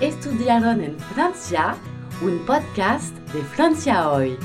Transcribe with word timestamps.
Estudiaron 0.00 0.82
en 0.82 0.98
Francia, 0.98 1.74
un 2.22 2.44
podcast 2.44 3.16
de 3.32 3.40
Francia 3.40 4.10
Hoy. 4.10 4.36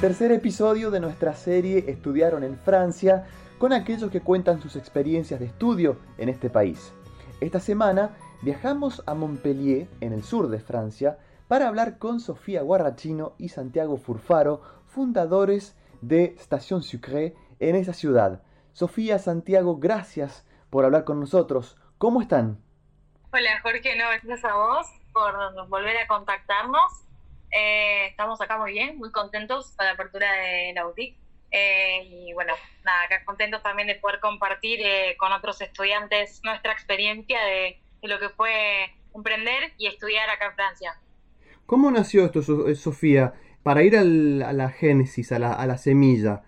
Tercer 0.00 0.32
episodio 0.32 0.90
de 0.90 0.98
nuestra 0.98 1.32
serie 1.32 1.84
Estudiaron 1.86 2.42
en 2.42 2.58
Francia 2.58 3.26
con 3.56 3.72
aquellos 3.72 4.10
que 4.10 4.20
cuentan 4.20 4.60
sus 4.60 4.74
experiencias 4.74 5.38
de 5.38 5.46
estudio 5.46 5.96
en 6.18 6.28
este 6.28 6.50
país. 6.50 6.92
Esta 7.40 7.60
semana 7.60 8.16
viajamos 8.42 9.04
a 9.06 9.14
Montpellier, 9.14 9.86
en 10.00 10.12
el 10.12 10.24
sur 10.24 10.48
de 10.48 10.58
Francia, 10.58 11.18
para 11.46 11.68
hablar 11.68 11.98
con 11.98 12.18
Sofía 12.18 12.62
Guarrachino 12.62 13.34
y 13.38 13.50
Santiago 13.50 13.96
Furfaro, 13.96 14.60
fundadores 14.88 15.76
de 16.00 16.34
Station 16.40 16.82
Sucré 16.82 17.36
en 17.60 17.76
esa 17.76 17.92
ciudad. 17.92 18.42
Sofía, 18.72 19.20
Santiago, 19.20 19.76
gracias 19.76 20.44
por 20.68 20.84
hablar 20.84 21.04
con 21.04 21.20
nosotros. 21.20 21.76
¿Cómo 22.02 22.20
están? 22.20 22.58
Hola 23.32 23.60
Jorge, 23.62 23.94
no, 23.96 24.08
gracias 24.08 24.44
a 24.44 24.56
vos 24.56 24.88
por 25.12 25.68
volver 25.68 25.96
a 25.98 26.08
contactarnos. 26.08 27.04
Eh, 27.56 28.06
estamos 28.06 28.40
acá 28.40 28.58
muy 28.58 28.72
bien, 28.72 28.98
muy 28.98 29.12
contentos 29.12 29.72
con 29.76 29.86
la 29.86 29.92
apertura 29.92 30.32
de 30.32 30.72
la 30.74 30.82
boutique. 30.82 31.16
Eh, 31.52 32.02
y 32.10 32.32
bueno, 32.32 32.54
nada, 32.84 33.04
acá 33.04 33.24
contentos 33.24 33.62
también 33.62 33.86
de 33.86 33.94
poder 33.94 34.18
compartir 34.18 34.80
eh, 34.82 35.14
con 35.16 35.30
otros 35.30 35.60
estudiantes 35.60 36.40
nuestra 36.42 36.72
experiencia 36.72 37.38
de, 37.40 37.80
lo 38.02 38.18
que 38.18 38.30
fue 38.30 38.90
emprender 39.14 39.72
y 39.78 39.86
estudiar 39.86 40.28
acá 40.28 40.46
en 40.46 40.54
Francia. 40.56 40.94
¿Cómo 41.66 41.88
nació 41.88 42.24
esto, 42.24 42.42
Sofía? 42.74 43.34
Para 43.62 43.84
ir 43.84 43.96
a 43.96 44.02
la 44.02 44.70
génesis, 44.70 45.30
a 45.30 45.38
la, 45.38 45.52
a 45.52 45.66
la 45.68 45.78
semilla, 45.78 46.42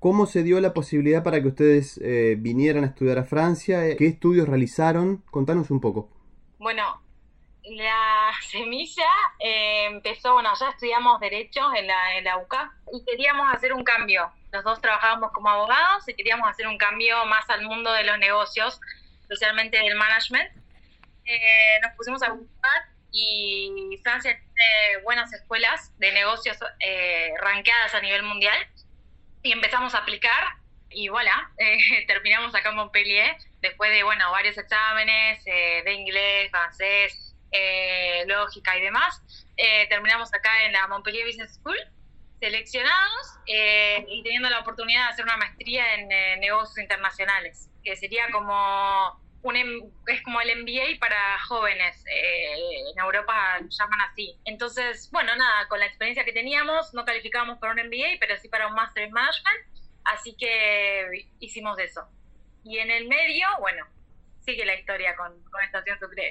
¿Cómo 0.00 0.24
se 0.24 0.42
dio 0.42 0.58
la 0.62 0.72
posibilidad 0.72 1.22
para 1.22 1.42
que 1.42 1.48
ustedes 1.48 2.00
eh, 2.02 2.34
vinieran 2.38 2.84
a 2.84 2.86
estudiar 2.86 3.18
a 3.18 3.24
Francia? 3.24 3.80
¿Qué 3.98 4.06
estudios 4.06 4.48
realizaron? 4.48 5.18
Contanos 5.30 5.70
un 5.70 5.78
poco. 5.78 6.08
Bueno, 6.58 7.02
la 7.64 8.30
semilla 8.50 9.10
eh, 9.38 9.88
empezó, 9.90 10.32
bueno, 10.32 10.50
ya 10.58 10.70
estudiamos 10.70 11.20
Derecho 11.20 11.60
en 11.74 11.86
la, 11.86 12.16
en 12.16 12.24
UCA 12.42 12.72
y 12.94 13.04
queríamos 13.04 13.54
hacer 13.54 13.74
un 13.74 13.84
cambio. 13.84 14.32
Los 14.52 14.64
dos 14.64 14.80
trabajábamos 14.80 15.32
como 15.32 15.50
abogados 15.50 16.08
y 16.08 16.14
queríamos 16.14 16.48
hacer 16.48 16.66
un 16.66 16.78
cambio 16.78 17.26
más 17.26 17.48
al 17.50 17.62
mundo 17.62 17.92
de 17.92 18.04
los 18.04 18.18
negocios, 18.18 18.80
especialmente 19.20 19.76
del 19.76 19.96
management. 19.96 20.50
Eh, 21.26 21.78
nos 21.82 21.92
pusimos 21.96 22.22
a 22.22 22.32
buscar 22.32 22.88
y 23.12 24.00
Francia 24.02 24.32
tiene 24.32 25.02
buenas 25.04 25.30
escuelas 25.34 25.92
de 25.98 26.10
negocios 26.12 26.56
eh, 26.78 27.32
ranqueadas 27.38 27.94
a 27.94 28.00
nivel 28.00 28.22
mundial 28.22 28.56
y 29.42 29.52
empezamos 29.52 29.94
a 29.94 29.98
aplicar 29.98 30.60
y 30.90 31.08
voilà, 31.08 31.50
eh, 31.58 31.78
terminamos 32.06 32.54
acá 32.54 32.70
en 32.70 32.76
Montpellier 32.76 33.36
después 33.62 33.90
de, 33.90 34.02
bueno, 34.02 34.30
varios 34.30 34.58
exámenes 34.58 35.42
eh, 35.46 35.82
de 35.84 35.92
inglés, 35.92 36.50
francés, 36.50 37.34
eh, 37.52 38.24
lógica 38.26 38.76
y 38.76 38.82
demás. 38.82 39.22
terminamos 39.88 40.32
acá 40.34 40.64
en 40.64 40.72
la 40.72 40.86
Montpellier 40.88 41.26
Business 41.26 41.54
School, 41.54 41.76
seleccionados 42.40 43.38
y 43.46 44.22
teniendo 44.22 44.48
la 44.48 44.60
oportunidad 44.60 45.06
de 45.06 45.12
hacer 45.12 45.24
una 45.24 45.36
maestría 45.36 45.94
en 45.94 46.40
negocios 46.40 46.78
internacionales, 46.78 47.68
que 47.84 47.96
sería 47.96 48.30
como 48.30 49.19
un, 49.42 49.56
es 50.06 50.22
como 50.22 50.40
el 50.40 50.62
MBA 50.62 50.98
para 51.00 51.16
jóvenes, 51.48 52.04
en 52.06 52.98
Europa 52.98 53.58
lo 53.60 53.68
llaman 53.68 54.00
así. 54.02 54.36
Entonces, 54.44 55.08
bueno, 55.12 55.34
nada, 55.36 55.68
con 55.68 55.78
la 55.78 55.86
experiencia 55.86 56.24
que 56.24 56.32
teníamos, 56.32 56.92
no 56.94 57.04
calificábamos 57.04 57.58
para 57.58 57.72
un 57.72 57.80
MBA, 57.88 58.18
pero 58.20 58.36
sí 58.36 58.48
para 58.48 58.66
un 58.66 58.74
Master 58.74 59.06
in 59.06 59.12
Management, 59.12 59.66
así 60.04 60.36
que 60.36 61.28
hicimos 61.38 61.78
eso. 61.78 62.08
Y 62.64 62.78
en 62.78 62.90
el 62.90 63.08
medio, 63.08 63.46
bueno, 63.60 63.86
sigue 64.40 64.66
la 64.66 64.74
historia 64.74 65.16
con, 65.16 65.32
con 65.44 65.62
Estación 65.62 65.98
Sucre. 65.98 66.30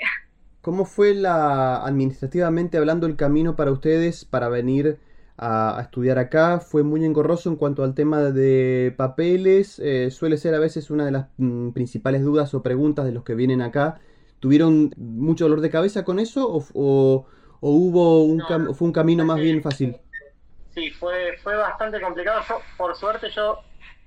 ¿Cómo 0.62 0.86
fue 0.86 1.14
la 1.14 1.84
administrativamente 1.86 2.78
hablando 2.78 3.08
el 3.08 3.16
camino 3.16 3.56
para 3.56 3.72
ustedes 3.72 4.26
para 4.26 4.50
venir 4.50 5.00
a, 5.40 5.80
estudiar 5.82 6.20
acá? 6.20 6.60
Fue 6.60 6.84
muy 6.84 7.06
engorroso 7.06 7.50
en 7.50 7.56
cuanto 7.56 7.84
al 7.84 7.96
tema 7.96 8.22
de 8.22 8.94
papeles. 8.98 9.80
Eh, 9.80 10.12
suele 10.12 10.38
ser 10.38 10.54
a 10.54 10.60
veces 10.60 10.90
una 10.90 11.06
de 11.06 11.12
las 11.12 11.28
mm, 11.38 11.72
principales 11.72 12.24
dudas 12.24 12.54
o 12.54 12.62
preguntas 12.62 13.06
de 13.06 13.14
los 13.14 13.24
que 13.24 13.36
vienen 13.36 13.62
acá. 13.62 14.00
¿Tuvieron 14.40 14.92
mucho 14.98 15.46
dolor 15.46 15.62
de 15.62 15.70
cabeza 15.70 16.04
con 16.04 16.20
eso 16.20 16.48
o, 16.50 17.26
hubo 17.62 18.24
un, 18.24 18.42
fue 18.74 18.88
un 18.88 18.94
camino 18.94 19.26
más 19.26 19.40
bien 19.40 19.62
fácil? 19.62 19.98
Sí, 20.74 20.92
fue, 20.92 21.38
fue 21.44 21.56
bastante 21.56 22.00
complicado. 22.00 22.42
por 22.78 22.96
suerte, 22.96 23.30
yo 23.30 23.60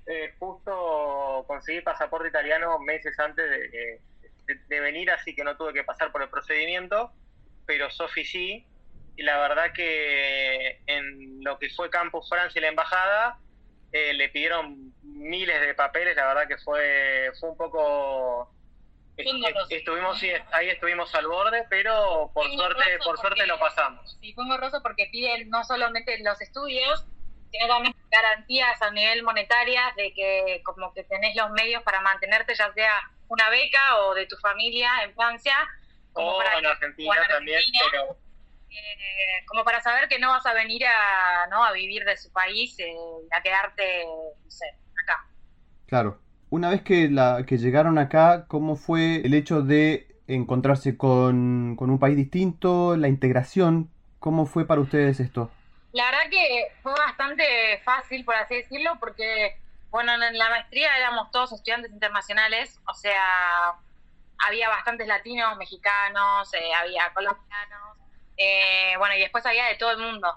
eh, 0.07 0.35
justo 0.39 1.45
conseguí 1.47 1.81
pasaporte 1.81 2.29
italiano 2.29 2.79
meses 2.79 3.19
antes 3.19 3.45
de, 3.49 4.01
de, 4.69 4.81
venir, 4.81 5.11
así 5.11 5.35
que 5.35 5.45
no 5.45 5.57
tuve 5.57 5.73
que 5.73 5.85
pasar 5.85 6.11
por 6.11 6.23
el 6.23 6.29
procedimiento, 6.29 7.11
pero 7.67 7.91
Sofi 7.91 8.25
sí 8.25 8.67
y 9.17 9.23
la 9.23 9.39
verdad 9.39 9.73
que 9.73 10.81
en 10.87 11.43
lo 11.45 11.59
que 11.59 11.69
fue 11.71 11.91
Campus 11.91 12.29
Francia 12.29 12.59
y 12.59 12.63
la 12.63 12.69
embajada 12.69 13.39
eh, 13.93 14.15
le 14.15 14.29
pidieron 14.31 14.95
miles 15.03 15.61
de 15.61 15.75
papeles, 15.75 16.17
la 16.17 16.27
verdad 16.27 16.49
que 16.49 16.57
fue, 16.59 17.31
fue 17.39 17.51
un 17.51 17.57
poco 17.57 18.51
estuvimos 19.69 20.23
ahí 20.53 20.71
estuvimos 20.71 21.15
al 21.15 21.27
borde, 21.27 21.67
pero 21.69 22.31
por 22.33 22.51
suerte 22.51 22.99
por 23.05 23.19
suerte 23.19 23.47
lo 23.47 23.59
pasamos. 23.59 24.19
Sí, 24.21 24.33
fue 24.33 24.45
engorroso 24.45 24.83
porque 24.83 25.09
piden 25.13 25.51
no 25.51 25.63
solamente 25.65 26.19
los 26.23 26.41
estudios, 26.41 27.05
sino 27.51 27.67
también 27.69 27.95
garantías 28.11 28.81
a 28.81 28.91
nivel 28.91 29.23
monetaria 29.23 29.93
de 29.97 30.13
que 30.15 30.63
como 30.65 30.93
que 30.95 31.05
tenés 31.05 31.37
los 31.37 31.51
medios 31.51 31.83
para 31.83 32.01
mantenerte, 32.01 32.55
ya 32.55 32.73
sea 32.73 33.11
una 33.29 33.49
beca 33.51 33.99
o 33.99 34.15
de 34.15 34.27
tu 34.27 34.37
familia 34.39 34.91
en 35.05 35.15
Francia. 35.15 35.57
o 36.15 36.43
en 36.43 36.67
Argentina 36.67 37.27
también, 37.29 37.61
pero 37.91 38.17
eh, 38.79 39.45
como 39.47 39.65
para 39.65 39.81
saber 39.81 40.09
que 40.09 40.19
no 40.19 40.31
vas 40.31 40.47
a 40.47 40.55
venir 40.55 40.85
a, 40.87 41.47
¿no? 41.51 41.65
a 41.65 41.73
vivir 41.73 42.05
de 42.05 42.17
su 42.17 42.33
país, 42.33 42.79
eh, 42.79 42.95
a 43.37 43.43
quedarte, 43.43 44.05
no 44.05 44.51
sé, 44.51 44.67
acá. 45.03 45.27
Claro. 45.87 46.19
Una 46.51 46.69
vez 46.69 46.83
que, 46.83 47.09
la, 47.09 47.45
que 47.47 47.57
llegaron 47.57 47.99
acá, 47.99 48.47
¿cómo 48.47 48.77
fue 48.77 49.17
el 49.25 49.33
hecho 49.33 49.63
de 49.63 50.07
encontrarse 50.27 50.97
con, 50.97 51.77
con 51.77 51.91
un 51.91 51.99
país 51.99 52.17
distinto, 52.17 52.97
la 52.97 53.09
integración? 53.09 53.91
¿Cómo 54.19 54.47
fue 54.47 54.67
para 54.67 54.81
ustedes 54.81 55.19
esto? 55.21 55.51
La 55.93 56.07
verdad 56.07 56.31
que 56.31 56.69
fue 56.83 56.93
bastante 56.93 57.45
fácil, 57.85 58.25
por 58.25 58.35
así 58.35 58.57
decirlo, 58.57 58.97
porque, 58.99 59.59
bueno, 59.91 60.13
en 60.15 60.39
la 60.39 60.49
maestría 60.49 60.97
éramos 60.97 61.31
todos 61.31 61.53
estudiantes 61.53 61.93
internacionales, 61.93 62.81
o 62.87 62.95
sea, 62.95 63.75
había 64.47 64.69
bastantes 64.69 65.07
latinos, 65.07 65.57
mexicanos, 65.59 66.53
eh, 66.55 66.75
había 66.75 67.13
colombianos, 67.13 67.99
eh, 68.37 68.95
bueno, 68.99 69.15
y 69.15 69.21
después 69.21 69.45
había 69.47 69.67
de 69.67 69.77
todo 69.77 69.93
el 69.93 69.99
mundo, 69.99 70.29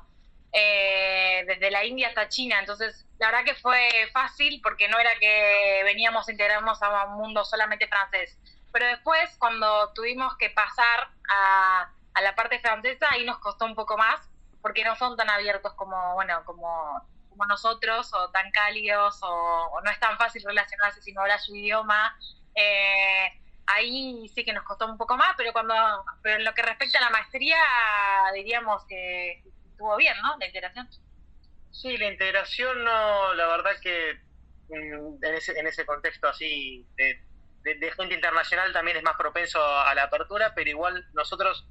eh, 0.51 1.43
desde 1.47 1.71
la 1.71 1.83
India 1.85 2.09
hasta 2.09 2.29
China. 2.29 2.59
Entonces, 2.59 3.05
la 3.19 3.27
verdad 3.27 3.45
que 3.45 3.55
fue 3.55 3.89
fácil 4.13 4.59
porque 4.61 4.87
no 4.87 4.99
era 4.99 5.11
que 5.19 5.81
veníamos 5.83 6.27
a 6.27 6.31
integrarnos 6.31 6.81
a 6.81 7.05
un 7.05 7.17
mundo 7.17 7.43
solamente 7.45 7.87
francés. 7.87 8.37
Pero 8.71 8.87
después, 8.87 9.35
cuando 9.37 9.93
tuvimos 9.93 10.35
que 10.37 10.49
pasar 10.49 11.09
a, 11.29 11.89
la 12.21 12.35
parte 12.35 12.59
francesa, 12.59 13.07
ahí 13.11 13.25
nos 13.25 13.39
costó 13.39 13.65
un 13.65 13.75
poco 13.75 13.97
más 13.97 14.19
porque 14.61 14.83
no 14.83 14.95
son 14.95 15.15
tan 15.15 15.29
abiertos 15.29 15.73
como, 15.73 16.15
bueno, 16.15 16.43
como, 16.45 17.01
como 17.29 17.45
nosotros, 17.45 18.11
o 18.13 18.31
tan 18.31 18.49
cálidos, 18.51 19.19
o, 19.21 19.81
no 19.83 19.91
es 19.91 19.99
tan 19.99 20.17
fácil 20.17 20.43
relacionarse 20.43 21.01
si 21.01 21.13
no 21.13 21.21
hablas 21.21 21.45
su 21.45 21.55
idioma. 21.55 22.17
Eh, 22.55 23.41
ahí 23.67 24.27
sí 24.33 24.43
que 24.43 24.53
nos 24.53 24.63
costó 24.63 24.85
un 24.85 24.97
poco 24.97 25.17
más, 25.17 25.33
pero 25.37 25.53
cuando 25.53 25.73
pero 26.21 26.37
en 26.37 26.45
lo 26.45 26.53
que 26.53 26.61
respecta 26.61 26.99
a 26.99 27.01
la 27.01 27.09
maestría, 27.09 27.57
diríamos 28.33 28.85
que 28.85 29.43
estuvo 29.71 29.95
bien, 29.97 30.15
¿no? 30.21 30.37
La 30.37 30.45
integración. 30.45 30.87
Sí, 31.71 31.97
la 31.97 32.11
integración 32.11 32.83
no, 32.83 33.33
la 33.33 33.47
verdad 33.47 33.71
que 33.81 34.19
mm, 34.69 35.23
en 35.23 35.35
ese, 35.35 35.59
en 35.59 35.67
ese 35.67 35.85
contexto 35.85 36.27
así 36.27 36.87
de, 36.95 37.21
gente 37.97 38.13
internacional 38.13 38.71
también 38.71 38.97
es 38.97 39.03
más 39.03 39.17
propenso 39.17 39.59
a 39.63 39.93
la 39.95 40.03
apertura, 40.03 40.53
pero 40.53 40.69
igual 40.69 41.07
nosotros, 41.13 41.67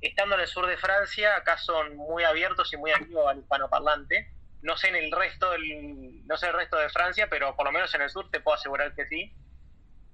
estando 0.00 0.36
en 0.36 0.42
el 0.42 0.46
sur 0.46 0.66
de 0.66 0.76
Francia, 0.76 1.36
acá 1.36 1.58
son 1.58 1.96
muy 1.96 2.22
abiertos 2.22 2.72
y 2.72 2.76
muy 2.76 2.92
activos 2.92 3.26
al 3.28 3.40
hispanoparlante. 3.40 4.30
No 4.62 4.76
sé 4.76 4.88
en 4.88 4.96
el 4.96 5.10
resto 5.10 5.50
del, 5.50 6.24
no 6.26 6.36
sé 6.36 6.46
el 6.46 6.52
resto 6.52 6.76
de 6.76 6.88
Francia, 6.88 7.28
pero 7.28 7.56
por 7.56 7.66
lo 7.66 7.72
menos 7.72 7.92
en 7.94 8.02
el 8.02 8.10
sur 8.10 8.30
te 8.30 8.40
puedo 8.40 8.56
asegurar 8.56 8.94
que 8.94 9.06
sí 9.06 9.34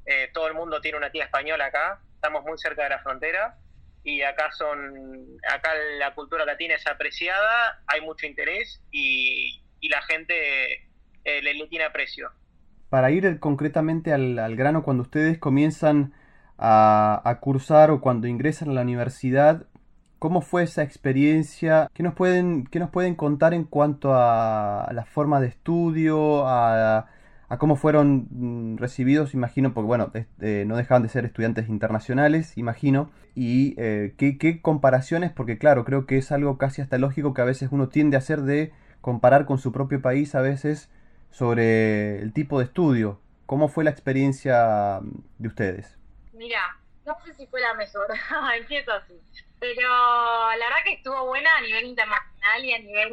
eh, 0.07 0.31
todo 0.33 0.49
el 0.49 0.55
mundo 0.55 0.81
tiene 0.81 0.99
una 0.99 1.11
tía 1.11 1.25
española 1.25 1.67
acá, 1.67 2.01
estamos 2.15 2.45
muy 2.45 2.59
cerca 2.59 2.85
de 2.85 2.91
la 2.91 2.99
frontera 3.01 3.57
y 4.03 4.23
acá 4.23 4.51
son, 4.53 5.39
acá 5.49 5.71
la 5.99 6.15
cultura 6.15 6.45
latina 6.45 6.75
es 6.75 6.87
apreciada, 6.87 7.83
hay 7.87 8.01
mucho 8.01 8.27
interés 8.27 8.83
y, 8.91 9.63
la 9.89 10.03
gente 10.03 10.75
eh, 11.25 11.43
le, 11.43 11.67
tiene 11.67 11.85
aprecio. 11.85 12.31
Para 12.91 13.11
ir 13.11 13.41
concretamente 13.41 14.13
al, 14.13 14.57
grano, 14.57 14.83
cuando 14.83 15.03
ustedes 15.03 15.39
comienzan 15.39 16.15
a, 16.59 17.39
cursar 17.41 17.91
o 17.91 18.01
cuando 18.01 18.27
ingresan 18.27 18.71
a 18.71 18.75
la 18.75 18.83
universidad, 18.83 19.67
¿Cómo 20.19 20.43
fue 20.43 20.65
esa 20.65 20.83
experiencia? 20.83 21.89
¿Qué 21.95 22.03
nos 22.03 22.13
pueden, 22.13 22.67
qué 22.67 22.79
nos 22.79 22.91
pueden 22.91 23.15
contar 23.15 23.55
en 23.55 23.65
cuanto 23.65 24.13
a 24.13 24.87
la 24.93 25.07
forma 25.07 25.41
de 25.41 25.47
estudio, 25.47 26.47
a, 26.47 27.07
a 27.51 27.59
cómo 27.59 27.75
fueron 27.75 28.29
mm, 28.31 28.79
recibidos, 28.79 29.35
imagino, 29.35 29.75
porque 29.75 29.89
bueno, 29.89 30.11
este, 30.15 30.65
no 30.65 30.77
dejaban 30.77 31.03
de 31.03 31.09
ser 31.09 31.25
estudiantes 31.25 31.69
internacionales, 31.69 32.57
imagino, 32.57 33.11
y 33.35 33.75
eh, 33.77 34.15
¿qué, 34.17 34.39
qué, 34.39 34.63
comparaciones, 34.63 35.33
porque 35.33 35.59
claro, 35.59 35.85
creo 35.85 36.07
que 36.07 36.17
es 36.17 36.31
algo 36.31 36.59
casi 36.59 36.81
hasta 36.81 36.97
lógico 36.97 37.35
que 37.35 37.43
a 37.43 37.45
veces 37.45 37.71
uno 37.73 37.89
tiende 37.89 38.17
a 38.17 38.21
hacer 38.21 38.43
de 38.43 38.73
comparar 39.01 39.47
con 39.47 39.59
su 39.59 39.73
propio 39.73 40.01
país 40.01 40.37
a 40.37 40.41
veces 40.41 40.91
sobre 41.31 42.21
el 42.23 42.33
tipo 42.33 42.61
de 42.61 42.67
estudio. 42.67 43.21
¿Cómo 43.47 43.67
fue 43.67 43.83
la 43.83 43.91
experiencia 43.91 45.01
mm, 45.03 45.11
de 45.39 45.49
ustedes? 45.49 45.99
Mira, 46.33 46.79
no 47.05 47.17
sé 47.25 47.35
si 47.35 47.49
fue 47.49 47.61
la 47.61 47.75
mejor, 47.75 48.07
empiezo 48.61 48.93
así, 48.93 49.21
pero 49.59 49.89
la 49.89 50.67
verdad 50.67 50.85
que 50.85 50.93
estuvo 50.93 51.27
buena 51.27 51.51
a 51.59 51.63
nivel 51.63 51.85
internacional 51.87 52.65
y 52.65 52.73
a 52.75 52.79
nivel 52.79 53.13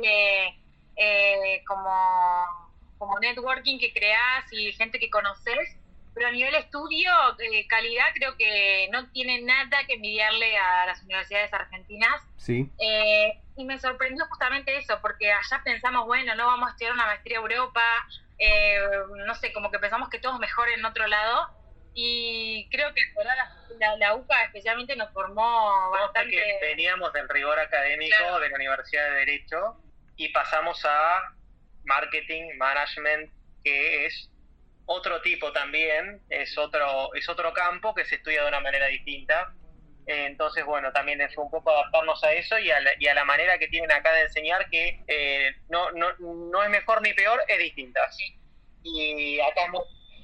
eh, 0.96 1.64
como 1.68 2.67
como 2.98 3.20
networking 3.20 3.80
que 3.80 3.94
creas 3.94 4.52
y 4.52 4.74
gente 4.74 5.00
que 5.00 5.10
conoces, 5.10 5.78
pero 6.18 6.30
a 6.30 6.32
nivel 6.32 6.56
estudio, 6.56 7.12
eh, 7.40 7.68
calidad, 7.68 8.06
creo 8.16 8.36
que 8.38 8.90
no 8.92 9.08
tiene 9.12 9.42
nada 9.42 9.86
que 9.86 9.94
envidiarle 9.94 10.58
a 10.58 10.88
las 10.88 11.04
universidades 11.04 11.54
argentinas. 11.54 12.24
Sí. 12.38 12.72
Eh, 12.80 13.40
y 13.56 13.66
me 13.66 13.78
sorprendió 13.78 14.26
justamente 14.26 14.76
eso, 14.78 15.00
porque 15.02 15.32
allá 15.32 15.62
pensamos, 15.64 16.08
bueno, 16.08 16.34
no 16.34 16.48
vamos 16.48 16.70
a 16.70 16.72
estudiar 16.72 16.94
una 16.94 17.06
maestría 17.06 17.38
a 17.38 17.42
Europa, 17.42 17.84
eh, 18.40 18.80
no 19.28 19.36
sé, 19.36 19.54
como 19.54 19.70
que 19.70 19.78
pensamos 19.78 20.10
que 20.10 20.18
todo 20.18 20.34
es 20.34 20.40
mejor 20.40 20.70
en 20.70 20.84
otro 20.86 21.06
lado. 21.06 21.50
Y 21.94 22.68
creo 22.70 22.94
que 22.94 23.02
la, 23.80 23.96
la, 23.98 24.16
UCA 24.16 24.44
especialmente 24.46 24.96
nos 24.96 25.12
formó 25.12 25.92
bastante. 25.92 26.32
Que 26.32 26.60
veníamos 26.62 27.12
del 27.14 27.28
rigor 27.30 27.60
académico 27.60 28.40
de 28.40 28.50
la 28.50 28.56
Universidad 28.56 29.10
de 29.10 29.16
Derecho 29.18 29.78
y 30.16 30.30
pasamos 30.30 30.84
a 30.86 31.37
marketing, 31.88 32.58
management, 32.58 33.32
que 33.64 34.06
es 34.06 34.30
otro 34.86 35.22
tipo 35.22 35.52
también, 35.52 36.22
es 36.30 36.58
otro, 36.58 37.14
es 37.14 37.28
otro 37.28 37.54
campo 37.54 37.94
que 37.94 38.06
se 38.06 38.16
estudia 38.16 38.44
de 38.44 38.48
una 38.48 38.60
manera 38.60 38.88
distinta. 38.88 39.54
Entonces, 40.06 40.64
bueno, 40.64 40.94
también 40.94 41.20
es 41.20 41.38
un 41.38 41.52
poco 41.52 41.70
adaptarnos 41.70 42.24
a 42.24 42.32
eso 42.32 42.58
y 42.58 42.72
a 42.72 42.80
la, 42.80 42.92
y 42.98 43.08
a 43.08 43.14
la 43.14 43.26
manera 43.26 43.58
que 43.58 43.68
tienen 43.68 43.92
acá 43.92 44.14
de 44.14 44.22
enseñar 44.22 44.70
que 44.70 45.04
eh, 45.08 45.52
no, 45.70 45.92
no, 45.92 46.14
no, 46.20 46.64
es 46.64 46.70
mejor 46.70 47.02
ni 47.02 47.14
peor, 47.14 47.42
es 47.48 47.58
distinta. 47.58 48.00
Y 48.84 49.42
acá 49.42 49.66
es 49.66 49.72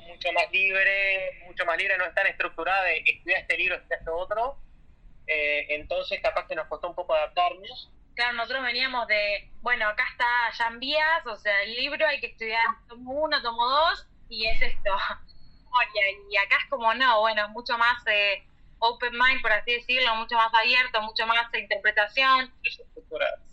mucho 0.08 0.32
más 0.32 0.50
libre, 0.52 1.42
mucho 1.46 1.66
más 1.66 1.78
libre, 1.78 1.98
no 1.98 2.06
es 2.06 2.14
tan 2.14 2.28
estructurada 2.28 2.84
de 2.86 3.04
estudiar 3.06 3.42
este 3.42 3.58
libro, 3.58 3.76
estudiar 3.76 4.00
este 4.00 4.12
otro. 4.12 4.58
Eh, 5.28 5.66
entonces, 5.70 6.22
capaz 6.22 6.48
que 6.48 6.56
nos 6.56 6.68
costó 6.68 6.88
un 6.88 6.96
poco 6.96 7.14
adaptarnos 7.14 7.92
claro, 8.16 8.34
nosotros 8.34 8.64
veníamos 8.64 9.08
de, 9.08 9.50
bueno, 9.62 9.88
acá 9.88 10.04
está 10.12 10.26
Jan 10.54 10.80
Vías, 10.80 11.26
o 11.26 11.36
sea, 11.38 11.64
el 11.64 11.76
libro 11.76 12.06
hay 12.08 12.20
que 12.20 12.28
estudiar 12.28 12.64
tomo 12.88 13.12
uno, 13.12 13.42
tomo 13.42 13.68
dos, 13.68 14.08
y 14.30 14.48
es 14.48 14.62
esto. 14.62 14.92
y 16.30 16.38
acá 16.38 16.58
es 16.64 16.70
como 16.70 16.94
no, 16.94 17.22
bueno, 17.22 17.50
mucho 17.50 17.78
más 17.78 18.06
eh, 18.08 18.44
open 18.80 19.14
mind, 19.14 19.42
por 19.42 19.52
así 19.52 19.74
decirlo, 19.74 20.16
mucho 20.16 20.36
más 20.36 20.54
abierto, 20.54 21.02
mucho 21.02 21.26
más 21.26 21.48
interpretación. 21.54 22.54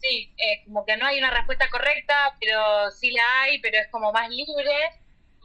Sí, 0.00 0.34
eh, 0.38 0.64
como 0.64 0.84
que 0.84 0.96
no 0.96 1.06
hay 1.06 1.18
una 1.18 1.30
respuesta 1.30 1.68
correcta, 1.70 2.36
pero 2.40 2.90
sí 2.90 3.10
la 3.10 3.42
hay, 3.42 3.60
pero 3.60 3.78
es 3.78 3.88
como 3.90 4.12
más 4.12 4.28
libre 4.28 4.72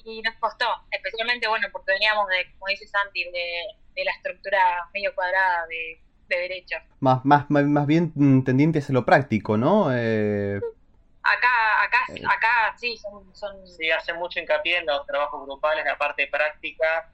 y 0.05 0.21
nos 0.21 0.35
costó, 0.35 0.67
especialmente, 0.91 1.47
bueno, 1.47 1.67
porque 1.71 1.93
veníamos 1.93 2.27
de, 2.27 2.51
como 2.53 2.67
dice 2.67 2.87
Santi, 2.87 3.23
de 3.23 4.03
la 4.03 4.11
estructura 4.11 4.87
medio 4.93 5.13
cuadrada 5.15 5.65
de 5.67 6.04
de 6.27 6.37
derecho. 6.37 6.77
Más, 6.99 7.23
más, 7.25 7.49
más 7.49 7.87
bien 7.87 8.43
tendientes 8.43 8.89
a 8.89 8.93
lo 8.93 9.05
práctico, 9.05 9.57
¿no? 9.57 9.89
Eh... 9.93 10.59
Acá, 11.23 11.83
acá, 11.83 12.05
eh. 12.09 12.21
acá 12.23 12.75
sí, 12.77 12.97
son, 12.97 13.67
Sí, 13.67 13.89
hace 13.89 14.13
mucho 14.13 14.39
hincapié 14.39 14.77
en 14.77 14.85
los 14.85 15.05
trabajos 15.07 15.43
grupales, 15.45 15.83
la 15.83 15.97
parte 15.97 16.27
práctica. 16.27 17.11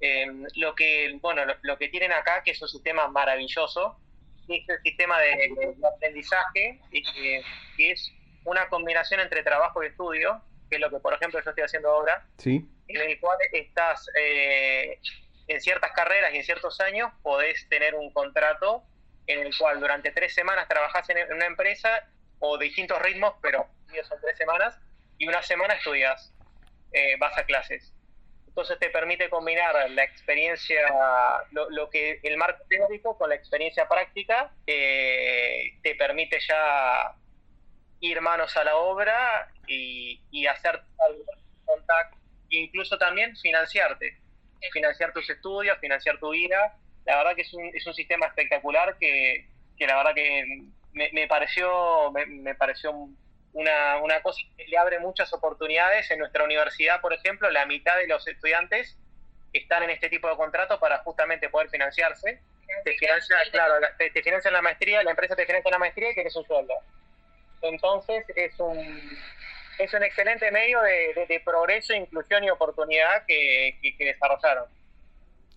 Em, 0.00 0.46
lo 0.56 0.74
que, 0.76 1.18
bueno, 1.20 1.42
lo, 1.62 1.76
que 1.76 1.88
tienen 1.88 2.12
acá, 2.12 2.42
que 2.44 2.52
es 2.52 2.62
un 2.62 2.68
sistema 2.68 3.08
maravilloso, 3.08 3.98
es 4.46 4.68
el 4.68 4.80
sistema 4.82 5.18
de, 5.18 5.74
aprendizaje, 5.94 6.80
y 6.92 7.02
que, 7.02 7.42
es 7.78 8.12
una 8.44 8.68
combinación 8.68 9.20
entre 9.20 9.42
trabajo 9.42 9.82
y 9.82 9.88
estudio, 9.88 10.40
que 10.70 10.76
es 10.76 10.80
lo 10.80 10.88
que, 10.90 11.00
por 11.00 11.14
ejemplo, 11.14 11.40
yo 11.42 11.50
estoy 11.50 11.64
haciendo 11.64 11.90
ahora, 11.90 12.24
sí. 12.38 12.64
en 12.86 13.10
el 13.10 13.18
cual 13.18 13.38
estás 13.52 14.08
eh, 14.16 15.00
en 15.48 15.60
ciertas 15.60 15.92
carreras 15.92 16.32
y 16.32 16.36
en 16.36 16.44
ciertos 16.44 16.80
años 16.80 17.10
podés 17.22 17.68
tener 17.68 17.94
un 17.94 18.12
contrato 18.12 18.82
en 19.26 19.40
el 19.40 19.56
cual 19.56 19.80
durante 19.80 20.10
tres 20.12 20.34
semanas 20.34 20.68
trabajás 20.68 21.08
en 21.10 21.32
una 21.32 21.46
empresa 21.46 22.06
o 22.38 22.56
distintos 22.58 23.00
ritmos, 23.00 23.34
pero 23.42 23.66
son 24.08 24.20
tres 24.20 24.36
semanas, 24.36 24.78
y 25.16 25.26
una 25.26 25.42
semana 25.42 25.74
estudias, 25.74 26.32
eh, 26.92 27.16
vas 27.18 27.36
a 27.36 27.44
clases. 27.44 27.92
Entonces 28.46 28.78
te 28.78 28.90
permite 28.90 29.28
combinar 29.28 29.90
la 29.90 30.04
experiencia, 30.04 30.80
lo, 31.50 31.90
que 31.90 32.20
el 32.22 32.36
marco 32.36 32.64
teórico 32.68 33.16
con 33.16 33.28
la 33.28 33.34
experiencia 33.34 33.88
práctica, 33.88 34.52
eh, 34.66 35.78
te 35.82 35.94
permite 35.94 36.38
ya 36.40 37.14
ir 38.00 38.20
manos 38.20 38.56
a 38.56 38.64
la 38.64 38.76
obra 38.76 39.50
y, 39.66 40.20
y 40.30 40.46
hacer 40.46 40.82
contacto, 41.64 42.16
incluso 42.50 42.98
también 42.98 43.36
financiarte 43.36 44.18
financiar 44.72 45.12
tus 45.12 45.28
estudios, 45.28 45.78
financiar 45.78 46.18
tu 46.18 46.30
vida. 46.30 46.74
La 47.04 47.16
verdad 47.16 47.34
que 47.34 47.42
es 47.42 47.54
un, 47.54 47.70
es 47.74 47.86
un 47.86 47.94
sistema 47.94 48.26
espectacular 48.26 48.96
que, 48.98 49.46
que 49.76 49.86
la 49.86 49.96
verdad 49.96 50.14
que 50.14 50.44
me, 50.92 51.10
me 51.12 51.26
pareció, 51.26 52.12
me, 52.12 52.54
pareció 52.54 52.92
una, 53.52 53.96
una, 54.02 54.20
cosa 54.22 54.40
que 54.56 54.66
le 54.66 54.76
abre 54.78 54.98
muchas 54.98 55.32
oportunidades. 55.32 56.10
En 56.10 56.18
nuestra 56.18 56.44
universidad, 56.44 57.00
por 57.00 57.12
ejemplo, 57.12 57.50
la 57.50 57.66
mitad 57.66 57.96
de 57.96 58.06
los 58.06 58.26
estudiantes 58.26 58.96
están 59.52 59.82
en 59.84 59.90
este 59.90 60.08
tipo 60.10 60.28
de 60.28 60.36
contratos 60.36 60.78
para 60.78 60.98
justamente 60.98 61.48
poder 61.48 61.70
financiarse. 61.70 62.40
Te, 62.84 62.98
financia, 62.98 63.36
claro, 63.50 63.74
te, 63.96 64.10
te 64.10 64.22
financian 64.22 64.52
la 64.52 64.60
maestría, 64.60 65.02
la 65.02 65.10
empresa 65.10 65.34
te 65.34 65.46
financia 65.46 65.70
la 65.70 65.78
maestría 65.78 66.10
y 66.10 66.14
tienes 66.14 66.36
un 66.36 66.44
sueldo. 66.44 66.74
Entonces 67.62 68.24
es 68.36 68.58
un, 68.60 69.18
es 69.78 69.94
un 69.94 70.02
excelente 70.02 70.50
medio 70.50 70.80
de, 70.82 71.42
progreso, 71.44 71.94
inclusión 71.94 72.44
y 72.44 72.50
oportunidad 72.50 73.24
que, 73.26 73.78
desarrollaron. 73.98 74.64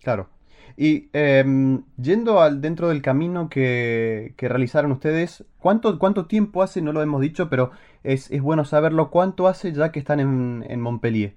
Claro. 0.00 0.28
Y 0.76 1.10
em, 1.12 1.84
yendo 1.96 2.40
al 2.40 2.60
dentro 2.62 2.88
del 2.88 3.02
camino 3.02 3.50
que, 3.50 4.34
realizaron 4.38 4.92
ustedes, 4.92 5.44
¿cuánto, 5.58 5.98
¿cuánto 5.98 6.26
tiempo 6.26 6.62
hace? 6.62 6.80
No 6.80 6.92
lo 6.92 7.02
hemos 7.02 7.20
dicho, 7.20 7.50
pero 7.50 7.72
es, 8.04 8.30
bueno 8.40 8.64
saberlo. 8.64 9.10
¿Cuánto 9.10 9.48
hace 9.48 9.72
ya 9.72 9.92
que 9.92 9.98
están 9.98 10.20
en, 10.20 10.80
Montpellier? 10.80 11.34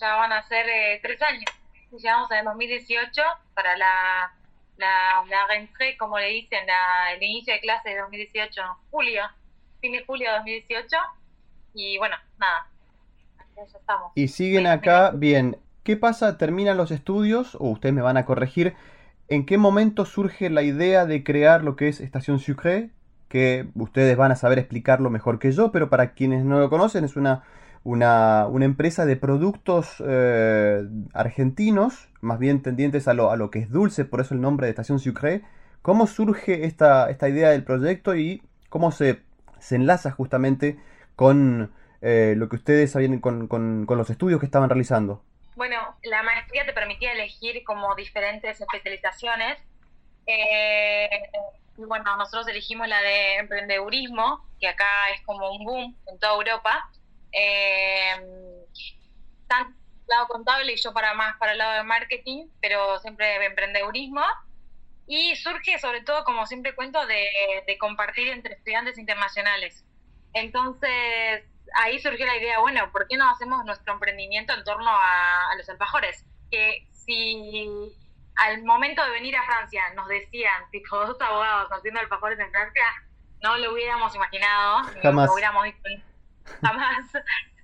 Ya 0.00 0.16
van 0.16 0.32
a 0.32 0.46
ser 0.48 0.68
eh, 0.68 1.00
tres 1.02 1.20
años. 1.22 1.44
Llegamos 1.92 2.30
en 2.32 2.44
2018 2.44 3.22
para 3.54 3.76
la, 3.78 4.34
la, 4.76 5.24
la 5.26 5.46
rentrée, 5.46 5.96
como 5.96 6.18
le 6.18 6.28
dicen, 6.28 6.66
el 7.14 7.22
inicio 7.22 7.54
de 7.54 7.60
clase 7.60 7.90
de 7.90 7.98
2018, 7.98 8.62
julio, 8.90 9.22
fin 9.80 9.92
de 9.92 10.04
julio 10.04 10.28
de 10.30 10.36
2018 10.36 10.96
y 11.78 11.96
bueno, 11.96 12.16
nada, 12.38 12.66
ya 13.56 13.62
estamos. 13.62 14.12
Y 14.16 14.28
siguen 14.28 14.66
acá, 14.66 15.12
bien. 15.12 15.58
¿Qué 15.84 15.96
pasa? 15.96 16.36
¿Terminan 16.36 16.76
los 16.76 16.90
estudios? 16.90 17.54
O 17.54 17.70
ustedes 17.70 17.94
me 17.94 18.02
van 18.02 18.16
a 18.16 18.24
corregir. 18.24 18.74
¿En 19.28 19.46
qué 19.46 19.58
momento 19.58 20.04
surge 20.04 20.50
la 20.50 20.62
idea 20.62 21.06
de 21.06 21.22
crear 21.22 21.62
lo 21.62 21.76
que 21.76 21.88
es 21.88 22.00
Estación 22.00 22.40
Sucre? 22.40 22.90
Que 23.28 23.68
ustedes 23.74 24.16
van 24.16 24.32
a 24.32 24.36
saber 24.36 24.58
explicarlo 24.58 25.08
mejor 25.08 25.38
que 25.38 25.52
yo, 25.52 25.70
pero 25.70 25.88
para 25.88 26.14
quienes 26.14 26.44
no 26.44 26.58
lo 26.58 26.68
conocen, 26.68 27.04
es 27.04 27.14
una, 27.14 27.44
una, 27.84 28.46
una 28.48 28.64
empresa 28.64 29.06
de 29.06 29.16
productos 29.16 30.02
eh, 30.04 30.82
argentinos, 31.12 32.08
más 32.20 32.40
bien 32.40 32.60
tendientes 32.62 33.06
a 33.06 33.14
lo, 33.14 33.30
a 33.30 33.36
lo 33.36 33.50
que 33.50 33.60
es 33.60 33.70
dulce, 33.70 34.04
por 34.04 34.20
eso 34.20 34.34
el 34.34 34.40
nombre 34.40 34.66
de 34.66 34.70
Estación 34.70 34.98
Sucre. 34.98 35.42
¿Cómo 35.82 36.08
surge 36.08 36.64
esta, 36.64 37.08
esta 37.08 37.28
idea 37.28 37.50
del 37.50 37.62
proyecto 37.62 38.16
y 38.16 38.42
cómo 38.68 38.90
se, 38.90 39.22
se 39.60 39.76
enlaza 39.76 40.10
justamente 40.10 40.78
con 41.18 41.74
eh, 42.00 42.34
lo 42.36 42.48
que 42.48 42.54
ustedes 42.54 42.92
sabían 42.92 43.18
con, 43.18 43.48
con, 43.48 43.86
los 43.88 44.08
estudios 44.08 44.38
que 44.38 44.46
estaban 44.46 44.70
realizando? 44.70 45.24
Bueno, 45.56 45.96
la 46.04 46.22
maestría 46.22 46.64
te 46.64 46.72
permitía 46.72 47.12
elegir 47.12 47.64
como 47.64 47.92
diferentes 47.96 48.60
especializaciones. 48.60 49.58
Eh, 50.26 51.08
bueno, 51.76 52.16
nosotros 52.16 52.46
elegimos 52.46 52.86
la 52.86 53.02
de 53.02 53.38
emprendedurismo, 53.38 54.46
que 54.60 54.68
acá 54.68 55.10
es 55.12 55.20
como 55.26 55.50
un 55.50 55.64
boom 55.64 55.96
en 56.06 56.18
toda 56.20 56.34
Europa. 56.34 56.88
Eh, 57.32 58.14
tanto 59.48 59.76
lado 60.06 60.28
contable 60.28 60.72
y 60.72 60.76
yo 60.76 60.92
para 60.92 61.14
más 61.14 61.36
para 61.38 61.52
el 61.52 61.58
lado 61.58 61.78
de 61.78 61.82
marketing, 61.82 62.46
pero 62.60 63.00
siempre 63.00 63.26
de 63.40 63.46
emprendedurismo. 63.46 64.22
Y 65.08 65.34
surge 65.34 65.80
sobre 65.80 66.02
todo, 66.02 66.22
como 66.22 66.46
siempre 66.46 66.76
cuento, 66.76 67.04
de, 67.06 67.26
de 67.66 67.76
compartir 67.76 68.28
entre 68.28 68.54
estudiantes 68.54 68.98
internacionales. 68.98 69.84
Entonces, 70.40 71.44
ahí 71.74 71.98
surgió 71.98 72.26
la 72.26 72.36
idea, 72.36 72.60
bueno, 72.60 72.90
¿por 72.92 73.06
qué 73.08 73.16
no 73.16 73.28
hacemos 73.30 73.64
nuestro 73.64 73.94
emprendimiento 73.94 74.54
en 74.54 74.64
torno 74.64 74.90
a, 74.90 75.54
los 75.56 75.68
alfajores? 75.68 76.24
Que 76.50 76.86
si 76.92 77.68
al 78.36 78.62
momento 78.64 79.04
de 79.04 79.10
venir 79.10 79.36
a 79.36 79.44
Francia 79.44 79.82
nos 79.94 80.08
decían, 80.08 80.70
tipo, 80.70 80.96
dos 80.96 81.20
abogados 81.20 81.70
haciendo 81.70 82.00
alfajores 82.00 82.38
en 82.38 82.50
Francia, 82.50 82.84
no 83.42 83.56
lo 83.56 83.72
hubiéramos 83.72 84.14
imaginado, 84.14 84.82
jamás. 85.02 85.26
lo 85.26 85.34
hubiéramos 85.34 85.64
visto 85.64 85.88
jamás, 86.62 87.12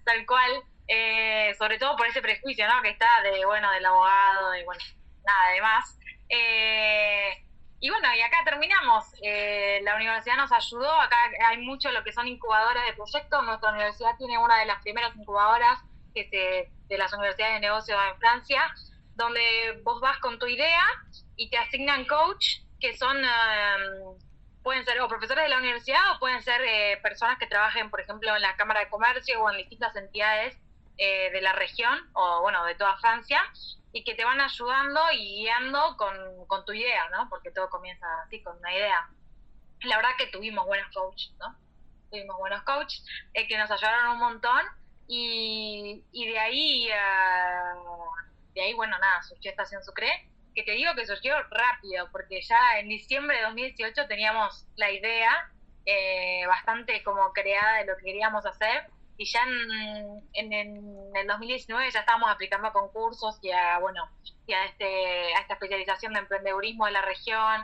tal 0.04 0.26
cual. 0.26 0.50
eh, 0.86 1.54
sobre 1.58 1.78
todo 1.78 1.96
por 1.96 2.06
ese 2.06 2.20
prejuicio, 2.20 2.66
¿no? 2.68 2.82
Que 2.82 2.90
está 2.90 3.06
de, 3.22 3.44
bueno, 3.46 3.70
del 3.72 3.86
abogado 3.86 4.54
y 4.54 4.64
bueno, 4.64 4.82
nada 5.24 5.50
de 5.52 5.60
más. 5.62 5.98
Eh, 6.28 7.43
y 7.84 7.90
bueno, 7.90 8.08
y 8.14 8.20
acá 8.22 8.38
terminamos. 8.46 9.04
Eh, 9.20 9.78
la 9.82 9.96
universidad 9.96 10.38
nos 10.38 10.50
ayudó, 10.50 10.90
acá 10.90 11.18
hay 11.48 11.58
mucho 11.58 11.90
lo 11.90 12.02
que 12.02 12.14
son 12.14 12.26
incubadoras 12.26 12.86
de 12.86 12.94
proyectos. 12.94 13.44
Nuestra 13.44 13.72
universidad 13.72 14.16
tiene 14.16 14.38
una 14.38 14.58
de 14.60 14.64
las 14.64 14.80
primeras 14.80 15.14
incubadoras 15.14 15.80
que 16.14 16.70
de 16.88 16.96
las 16.96 17.12
universidades 17.12 17.56
de 17.56 17.60
negocios 17.60 18.00
en 18.10 18.18
Francia, 18.18 18.74
donde 19.16 19.82
vos 19.84 20.00
vas 20.00 20.16
con 20.20 20.38
tu 20.38 20.46
idea 20.46 20.82
y 21.36 21.50
te 21.50 21.58
asignan 21.58 22.06
coach, 22.06 22.60
que 22.80 22.96
son, 22.96 23.18
em, 23.18 24.16
pueden 24.62 24.82
ser 24.86 24.98
o 25.02 25.06
profesores 25.06 25.44
de 25.44 25.50
la 25.50 25.58
universidad 25.58 26.12
o 26.12 26.18
pueden 26.18 26.40
ser 26.40 26.62
personas 27.02 27.38
que 27.38 27.46
trabajen, 27.46 27.90
por 27.90 28.00
ejemplo, 28.00 28.34
en 28.34 28.40
la 28.40 28.56
Cámara 28.56 28.80
de 28.80 28.88
Comercio 28.88 29.42
o 29.42 29.50
en 29.50 29.58
distintas 29.58 29.94
entidades 29.94 30.56
eh, 30.96 31.28
de 31.32 31.42
la 31.42 31.52
región, 31.52 31.98
o 32.14 32.40
bueno, 32.40 32.64
de 32.64 32.76
toda 32.76 32.96
Francia, 32.96 33.42
y 33.94 34.02
que 34.02 34.16
te 34.16 34.24
van 34.24 34.40
ayudando 34.40 35.00
y 35.12 35.42
guiando 35.42 35.96
con, 35.96 36.64
tu 36.66 36.72
idea, 36.72 37.08
¿no? 37.10 37.28
Porque 37.28 37.52
todo 37.52 37.70
comienza 37.70 38.06
así, 38.22 38.42
con 38.42 38.58
una 38.58 38.74
idea. 38.74 39.08
La 39.84 39.96
verdad 39.96 40.10
que 40.18 40.26
tuvimos 40.26 40.66
buenos 40.66 40.92
coaches, 40.92 41.32
¿no? 41.38 41.56
Tuvimos 42.10 42.36
buenos 42.36 42.64
coaches 42.64 43.04
eh, 43.34 43.46
que 43.46 43.56
nos 43.56 43.70
ayudaron 43.70 44.14
un 44.14 44.18
montón 44.18 44.66
y, 45.06 46.02
y 46.10 46.26
de 46.26 46.38
ahí, 46.40 46.88
uh, 46.88 48.52
de 48.52 48.62
ahí, 48.62 48.74
bueno, 48.74 48.98
nada, 48.98 49.22
surgió 49.22 49.52
Estación 49.52 49.84
Sucre, 49.84 50.28
que 50.56 50.64
te 50.64 50.72
digo 50.72 50.92
que 50.96 51.06
surgió 51.06 51.40
rápido, 51.50 52.10
porque 52.10 52.42
ya 52.42 52.80
en 52.80 52.88
diciembre 52.88 53.36
de 53.36 53.44
2018 53.44 54.08
teníamos 54.08 54.66
la 54.74 54.90
idea 54.90 55.52
eh, 55.86 56.44
bastante 56.48 57.00
como 57.04 57.32
creada 57.32 57.78
de 57.78 57.86
lo 57.86 57.96
que 57.96 58.06
queríamos 58.06 58.44
hacer 58.44 58.88
y 59.16 59.26
ya 59.26 59.40
en, 60.34 60.52
en, 60.52 60.82
el 61.14 61.26
2019 61.26 61.90
ya 61.92 62.00
estábamos 62.00 62.30
aplicando 62.30 62.68
a 62.68 62.72
concursos 62.72 63.38
y 63.42 63.50
a, 63.50 63.78
bueno, 63.78 64.08
y 64.46 64.52
a, 64.52 64.64
este, 64.66 65.34
a 65.34 65.40
esta 65.40 65.54
especialización 65.54 66.14
de 66.14 66.20
emprendedurismo 66.20 66.86
de 66.86 66.92
la 66.92 67.02
región. 67.02 67.62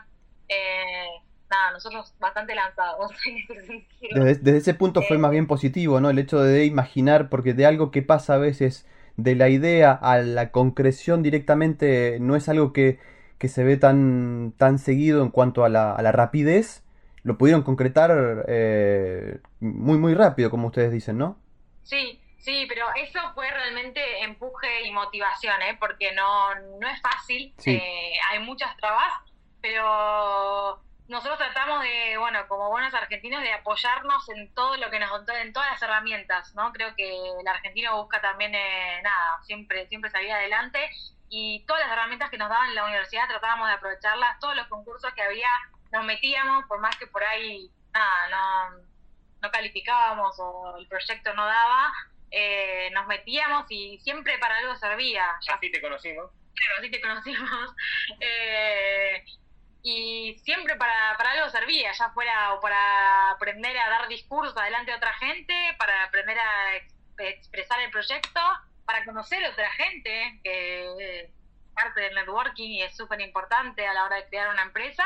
Eh, 0.48 1.06
nada, 1.50 1.72
nosotros 1.72 2.14
bastante 2.20 2.54
lanzados 2.54 3.10
en 3.26 3.38
ese 3.38 3.66
sentido. 3.66 4.24
Desde, 4.24 4.56
ese 4.56 4.74
punto 4.74 5.02
fue 5.02 5.18
más 5.18 5.32
bien 5.32 5.46
positivo, 5.46 6.00
¿no? 6.00 6.10
El 6.10 6.18
hecho 6.18 6.40
de 6.40 6.64
imaginar, 6.64 7.28
porque 7.28 7.52
de 7.52 7.66
algo 7.66 7.90
que 7.90 8.02
pasa 8.02 8.34
a 8.34 8.38
veces 8.38 8.86
de 9.16 9.34
la 9.34 9.48
idea 9.48 9.92
a 9.92 10.18
la 10.18 10.52
concreción 10.52 11.22
directamente 11.22 12.18
no 12.20 12.36
es 12.36 12.48
algo 12.48 12.72
que, 12.72 13.00
que 13.38 13.48
se 13.48 13.64
ve 13.64 13.76
tan, 13.76 14.54
tan 14.56 14.78
seguido 14.78 15.22
en 15.22 15.30
cuanto 15.30 15.64
a 15.64 15.68
la, 15.68 15.92
a 15.92 16.02
la 16.02 16.12
rapidez 16.12 16.84
lo 17.22 17.36
pudieron 17.36 17.62
concretar 17.62 18.44
eh, 18.48 19.38
muy, 19.60 19.98
muy 19.98 20.14
rápido, 20.14 20.50
como 20.50 20.68
ustedes 20.68 20.92
dicen, 20.92 21.18
¿no? 21.18 21.38
Sí, 21.82 22.20
sí, 22.38 22.66
pero 22.68 22.86
eso 22.96 23.20
fue 23.34 23.50
realmente 23.50 24.00
empuje 24.22 24.86
y 24.86 24.92
motivación, 24.92 25.60
¿eh? 25.62 25.76
porque 25.78 26.12
no, 26.12 26.54
no 26.54 26.88
es 26.88 27.00
fácil, 27.00 27.54
eh, 27.66 28.12
hay 28.30 28.38
muchas 28.38 28.76
trabas, 28.76 29.12
pero 29.60 30.80
nosotros 31.08 31.38
tratamos 31.38 31.82
de, 31.82 32.16
bueno, 32.18 32.46
como 32.48 32.70
buenos 32.70 32.94
argentinos, 32.94 33.42
de 33.42 33.52
apoyarnos 33.52 34.28
en 34.30 34.54
todo 34.54 34.76
lo 34.76 34.90
que 34.90 35.00
nos 35.00 35.10
en 35.28 35.52
todas 35.52 35.72
las 35.72 35.82
herramientas, 35.82 36.54
¿no? 36.54 36.72
Creo 36.72 36.94
que 36.94 37.10
el 37.40 37.48
argentino 37.48 38.00
busca 38.00 38.20
también, 38.20 38.54
eh, 38.54 39.00
nada, 39.02 39.42
siempre, 39.42 39.86
siempre 39.88 40.10
salir 40.10 40.30
adelante 40.30 40.78
y 41.28 41.64
todas 41.66 41.82
las 41.82 41.92
herramientas 41.92 42.30
que 42.30 42.38
nos 42.38 42.48
daban 42.48 42.70
en 42.70 42.74
la 42.76 42.84
universidad 42.84 43.28
tratábamos 43.28 43.68
de 43.68 43.74
aprovecharlas, 43.74 44.38
todos 44.40 44.56
los 44.56 44.66
concursos 44.68 45.12
que 45.14 45.22
había 45.22 45.48
nos 45.92 46.04
metíamos, 46.04 46.64
por 46.66 46.80
más 46.80 46.96
que 46.96 47.06
por 47.06 47.22
ahí 47.22 47.70
nada, 47.92 48.28
no, 48.28 48.82
no 49.42 49.50
calificábamos 49.50 50.36
o 50.38 50.76
el 50.78 50.86
proyecto 50.86 51.34
no 51.34 51.44
daba, 51.46 51.92
eh, 52.30 52.90
nos 52.92 53.06
metíamos 53.06 53.66
y 53.70 53.98
siempre 54.00 54.38
para 54.38 54.58
algo 54.58 54.76
servía. 54.76 55.38
así 55.52 55.70
te 55.70 55.80
conocimos. 55.80 56.30
Claro, 56.54 56.74
así 56.78 56.90
te 56.90 57.00
conocimos. 57.00 57.74
Eh, 58.20 59.24
y 59.82 60.38
siempre 60.44 60.76
para, 60.76 61.16
para 61.16 61.32
algo 61.32 61.48
servía, 61.48 61.92
ya 61.92 62.10
fuera 62.10 62.52
o 62.54 62.60
para 62.60 63.30
aprender 63.30 63.76
a 63.78 63.88
dar 63.88 64.08
discursos 64.08 64.56
adelante 64.56 64.90
de 64.90 64.96
otra 64.98 65.14
gente, 65.14 65.54
para 65.78 66.04
aprender 66.04 66.38
a 66.38 66.76
expresar 67.18 67.80
el 67.80 67.90
proyecto, 67.90 68.40
para 68.84 69.04
conocer 69.04 69.42
a 69.44 69.50
otra 69.50 69.70
gente, 69.72 70.40
que 70.44 71.30
parte 71.74 72.00
del 72.00 72.14
networking 72.14 72.68
y 72.68 72.82
es 72.82 72.94
súper 72.96 73.20
importante 73.20 73.86
a 73.86 73.94
la 73.94 74.04
hora 74.04 74.16
de 74.16 74.28
crear 74.28 74.50
una 74.50 74.62
empresa 74.62 75.04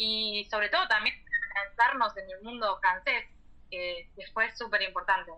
y 0.00 0.48
sobre 0.50 0.70
todo 0.70 0.88
también 0.88 1.14
lanzarnos 1.54 2.16
en 2.16 2.24
el 2.30 2.42
mundo 2.42 2.78
francés, 2.80 3.24
que 3.70 4.08
fue 4.32 4.50
súper 4.56 4.80
importante. 4.82 5.30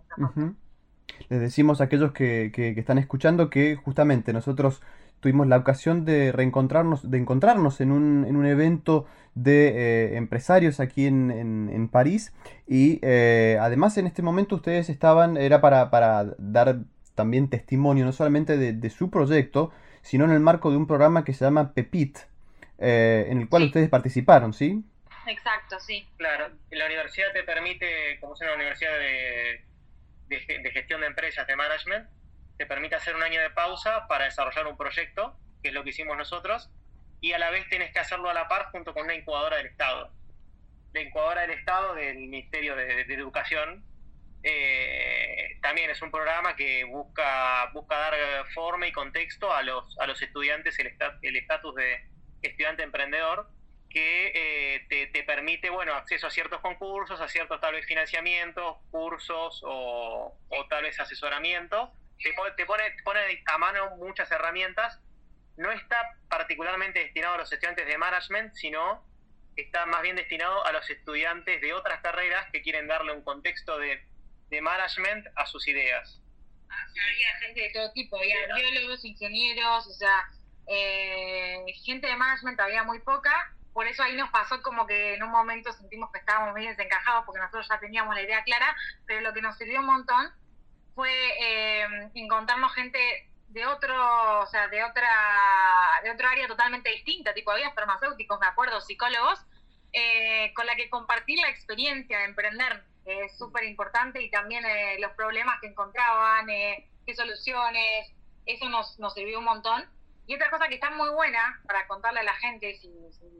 Les 1.28 1.40
decimos 1.40 1.80
a 1.80 1.84
aquellos 1.84 2.12
que, 2.12 2.52
que, 2.54 2.70
están 2.78 2.98
escuchando 2.98 3.50
que 3.50 3.74
justamente 3.74 4.32
nosotros 4.32 4.80
tuvimos 5.18 5.48
la 5.48 5.56
ocasión 5.56 6.04
de 6.04 6.30
reencontrarnos, 6.30 7.10
de 7.10 7.18
encontrarnos 7.18 7.80
en 7.80 7.90
un, 7.90 8.24
en 8.24 8.36
un 8.36 8.46
evento 8.46 9.06
de 9.34 9.68
eh, 9.68 10.16
empresarios 10.16 10.78
aquí 10.78 11.06
en, 11.06 11.30
en, 11.30 11.88
París 11.88 12.32
y 12.66 12.98
eh, 13.02 13.58
además 13.60 13.96
en 13.98 14.06
este 14.06 14.22
momento 14.22 14.56
ustedes 14.56 14.90
estaban, 14.90 15.36
era 15.36 15.60
para, 15.60 15.90
para 15.90 16.34
dar 16.38 16.80
también 17.14 17.48
testimonio 17.48 18.04
no 18.04 18.12
solamente 18.12 18.56
de, 18.56 18.90
su 18.90 19.10
proyecto, 19.10 19.72
sino 20.02 20.24
en 20.24 20.30
el 20.30 20.40
marco 20.40 20.70
de 20.70 20.76
un 20.76 20.86
programa 20.86 21.24
que 21.24 21.34
se 21.34 21.44
llama 21.44 21.72
PEPIT, 21.72 22.18
eh, 22.78 23.26
en 23.28 23.40
el 23.40 23.48
cual 23.48 23.64
ustedes 23.64 23.88
participaron, 23.88 24.52
¿sí? 24.52 24.82
Exacto, 25.26 25.78
sí. 25.80 26.06
Claro, 26.16 26.50
la 26.70 26.86
universidad 26.86 27.32
te 27.32 27.44
permite, 27.44 28.18
como 28.20 28.34
es 28.34 28.40
una 28.40 28.54
universidad 28.54 28.98
de, 28.98 29.64
de, 30.28 30.70
gestión 30.72 31.00
de 31.00 31.06
empresas, 31.06 31.46
de 31.46 31.56
management, 31.56 32.08
te 32.56 32.66
permite 32.66 32.96
hacer 32.96 33.14
un 33.14 33.22
año 33.22 33.40
de 33.40 33.50
pausa 33.50 34.06
para 34.08 34.24
desarrollar 34.24 34.66
un 34.66 34.76
proyecto, 34.76 35.36
que 35.62 35.68
es 35.68 35.74
lo 35.74 35.84
que 35.84 35.90
hicimos 35.90 36.16
nosotros, 36.16 36.70
y 37.20 37.32
a 37.32 37.38
la 37.38 37.50
vez 37.50 37.68
tienes 37.68 37.92
que 37.92 38.00
hacerlo 38.00 38.30
a 38.30 38.34
la 38.34 38.48
par 38.48 38.66
junto 38.72 38.92
con 38.94 39.04
una 39.04 39.14
incubadora 39.14 39.58
del 39.58 39.66
Estado. 39.66 40.10
La 40.92 41.00
incubadora 41.02 41.42
del 41.42 41.52
Estado 41.52 41.94
del 41.94 42.16
Ministerio 42.18 42.74
de, 42.74 43.02
Educación 43.02 43.84
eh, 44.42 45.56
también 45.62 45.88
es 45.88 46.02
un 46.02 46.10
programa 46.10 46.56
que 46.56 46.82
busca, 46.84 47.70
busca 47.72 47.96
dar 47.96 48.14
forma 48.52 48.88
y 48.88 48.92
contexto 48.92 49.54
a 49.54 49.62
los, 49.62 49.96
a 50.00 50.06
los 50.06 50.20
estudiantes 50.20 50.76
el 50.80 51.36
estatus 51.36 51.74
de, 51.76 52.11
estudiante 52.42 52.82
emprendedor 52.82 53.48
que 53.92 54.32
eh, 54.34 55.08
te, 55.12 55.22
permite 55.24 55.68
bueno 55.68 55.94
acceso 55.94 56.26
a 56.26 56.30
ciertos 56.30 56.60
concursos, 56.60 57.20
a 57.20 57.28
ciertos 57.28 57.60
tal 57.60 57.74
vez 57.74 57.84
financiamientos, 57.86 58.76
cursos 58.90 59.60
o, 59.64 60.36
tal 60.68 60.82
vez 60.82 60.98
asesoramiento. 60.98 61.92
Te, 62.18 62.34
te 62.56 62.66
pone, 62.66 62.84
pone 63.04 63.20
a 63.46 63.58
mano 63.58 63.96
muchas 63.96 64.30
herramientas. 64.30 64.98
No 65.56 65.70
está 65.70 66.16
particularmente 66.28 67.00
destinado 67.00 67.34
a 67.34 67.38
los 67.38 67.52
estudiantes 67.52 67.86
de 67.86 67.98
management, 67.98 68.54
sino 68.54 69.04
está 69.56 69.84
más 69.84 70.00
bien 70.00 70.16
destinado 70.16 70.64
a 70.64 70.72
los 70.72 70.88
estudiantes 70.88 71.60
de 71.60 71.74
otras 71.74 72.00
carreras 72.00 72.46
que 72.50 72.62
quieren 72.62 72.86
darle 72.86 73.12
un 73.12 73.22
contexto 73.22 73.78
de, 73.78 74.02
de 74.48 74.60
management 74.62 75.26
a 75.36 75.46
sus 75.46 75.68
ideas. 75.68 76.20
Ah, 76.70 76.86
había 77.10 77.38
gente 77.40 77.60
de 77.60 77.70
todo 77.70 77.92
tipo, 77.92 78.16
había 78.16 78.46
biólogos, 78.54 79.04
ingenieros, 79.04 79.86
o 79.86 79.92
sea, 79.92 80.30
eh, 80.66 81.64
gente 81.84 82.06
de 82.06 82.16
management 82.16 82.60
había 82.60 82.84
muy 82.84 83.00
poca, 83.00 83.32
por 83.72 83.86
eso 83.86 84.02
ahí 84.02 84.16
nos 84.16 84.30
pasó 84.30 84.60
como 84.62 84.86
que 84.86 85.14
en 85.14 85.22
un 85.22 85.30
momento 85.30 85.72
sentimos 85.72 86.10
que 86.12 86.18
estábamos 86.18 86.52
muy 86.52 86.66
desencajados 86.66 87.24
porque 87.24 87.40
nosotros 87.40 87.66
ya 87.68 87.80
teníamos 87.80 88.14
la 88.14 88.22
idea 88.22 88.44
clara, 88.44 88.76
pero 89.06 89.22
lo 89.22 89.32
que 89.32 89.40
nos 89.40 89.56
sirvió 89.56 89.80
un 89.80 89.86
montón 89.86 90.30
fue 90.94 91.10
eh, 91.10 92.10
encontrarnos 92.14 92.74
gente 92.74 92.98
de 93.48 93.66
otro, 93.66 94.40
o 94.40 94.46
sea, 94.46 94.68
de 94.68 94.84
otra, 94.84 95.08
de 96.02 96.10
otro 96.10 96.28
área 96.28 96.46
totalmente 96.46 96.90
distinta, 96.90 97.34
tipo 97.34 97.50
había 97.50 97.72
farmacéuticos, 97.72 98.40
me 98.40 98.46
acuerdo, 98.46 98.80
psicólogos, 98.80 99.40
eh, 99.92 100.52
con 100.54 100.66
la 100.66 100.74
que 100.74 100.88
compartir 100.88 101.38
la 101.38 101.50
experiencia 101.50 102.18
de 102.18 102.24
emprender 102.24 102.84
es 103.04 103.36
súper 103.36 103.64
importante 103.64 104.22
y 104.22 104.30
también 104.30 104.64
eh, 104.64 104.96
los 105.00 105.12
problemas 105.12 105.60
que 105.60 105.66
encontraban, 105.66 106.46
qué 106.46 107.14
soluciones, 107.14 108.12
eso 108.46 108.68
nos, 108.68 108.98
nos 108.98 109.14
sirvió 109.14 109.38
un 109.38 109.44
montón. 109.44 109.84
Y 110.26 110.34
otra 110.36 110.50
cosa 110.50 110.68
que 110.68 110.74
está 110.74 110.90
muy 110.90 111.10
buena 111.10 111.60
para 111.66 111.86
contarle 111.88 112.20
a 112.20 112.24
la 112.24 112.34
gente, 112.34 112.76
si, 112.76 112.88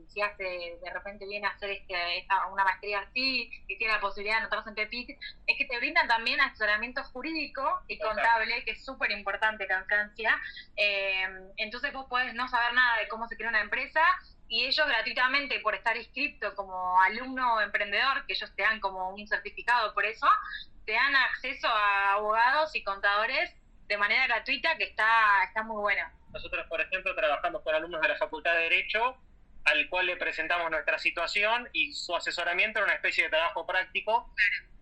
si, 0.09 0.21
hace 0.21 0.77
de 0.81 0.89
repente 0.93 1.25
viene 1.25 1.47
a 1.47 1.51
hacer 1.51 1.69
este, 1.71 2.17
esta, 2.17 2.47
una 2.47 2.65
maestría 2.65 2.99
así, 2.99 3.49
y 3.67 3.77
tiene 3.77 3.93
la 3.93 4.01
posibilidad 4.01 4.35
de 4.35 4.41
anotarse 4.41 4.69
en 4.69 4.75
PEPIT, 4.75 5.17
es 5.47 5.57
que 5.57 5.65
te 5.65 5.77
brindan 5.77 6.07
también 6.07 6.41
asesoramiento 6.41 7.01
jurídico 7.05 7.81
y 7.87 7.97
contable, 7.97 8.65
que 8.65 8.71
es 8.71 8.83
súper 8.83 9.11
importante 9.11 9.63
acá 9.63 9.79
en 9.79 9.85
Francia. 9.85 10.41
Eh, 10.75 11.25
entonces 11.57 11.93
vos 11.93 12.05
podés 12.09 12.33
no 12.33 12.47
saber 12.49 12.73
nada 12.73 12.99
de 12.99 13.07
cómo 13.07 13.27
se 13.27 13.37
crea 13.37 13.49
una 13.49 13.61
empresa 13.61 14.01
y 14.49 14.65
ellos 14.65 14.85
gratuitamente, 14.85 15.59
por 15.61 15.73
estar 15.73 15.97
inscrito 15.97 16.53
como 16.55 17.01
alumno 17.01 17.61
emprendedor, 17.61 18.25
que 18.27 18.33
ellos 18.33 18.53
te 18.55 18.61
dan 18.61 18.79
como 18.79 19.09
un 19.09 19.27
certificado 19.27 19.93
por 19.93 20.05
eso, 20.05 20.27
te 20.85 20.91
dan 20.91 21.15
acceso 21.15 21.67
a 21.67 22.13
abogados 22.13 22.75
y 22.75 22.83
contadores 22.83 23.51
de 23.87 23.97
manera 23.97 24.27
gratuita 24.27 24.77
que 24.77 24.83
está, 24.83 25.43
está 25.45 25.63
muy 25.63 25.81
buena. 25.81 26.11
Nosotros, 26.33 26.65
por 26.67 26.81
ejemplo, 26.81 27.15
trabajamos 27.15 27.61
con 27.61 27.75
alumnos 27.75 28.01
de 28.01 28.07
la 28.07 28.17
Facultad 28.17 28.53
de 28.53 28.63
Derecho, 28.63 29.17
al 29.65 29.87
cual 29.87 30.07
le 30.07 30.17
presentamos 30.17 30.69
nuestra 30.69 30.99
situación 30.99 31.69
y 31.71 31.93
su 31.93 32.15
asesoramiento 32.15 32.79
era 32.79 32.85
una 32.85 32.95
especie 32.95 33.25
de 33.25 33.29
trabajo 33.29 33.65
práctico 33.65 34.33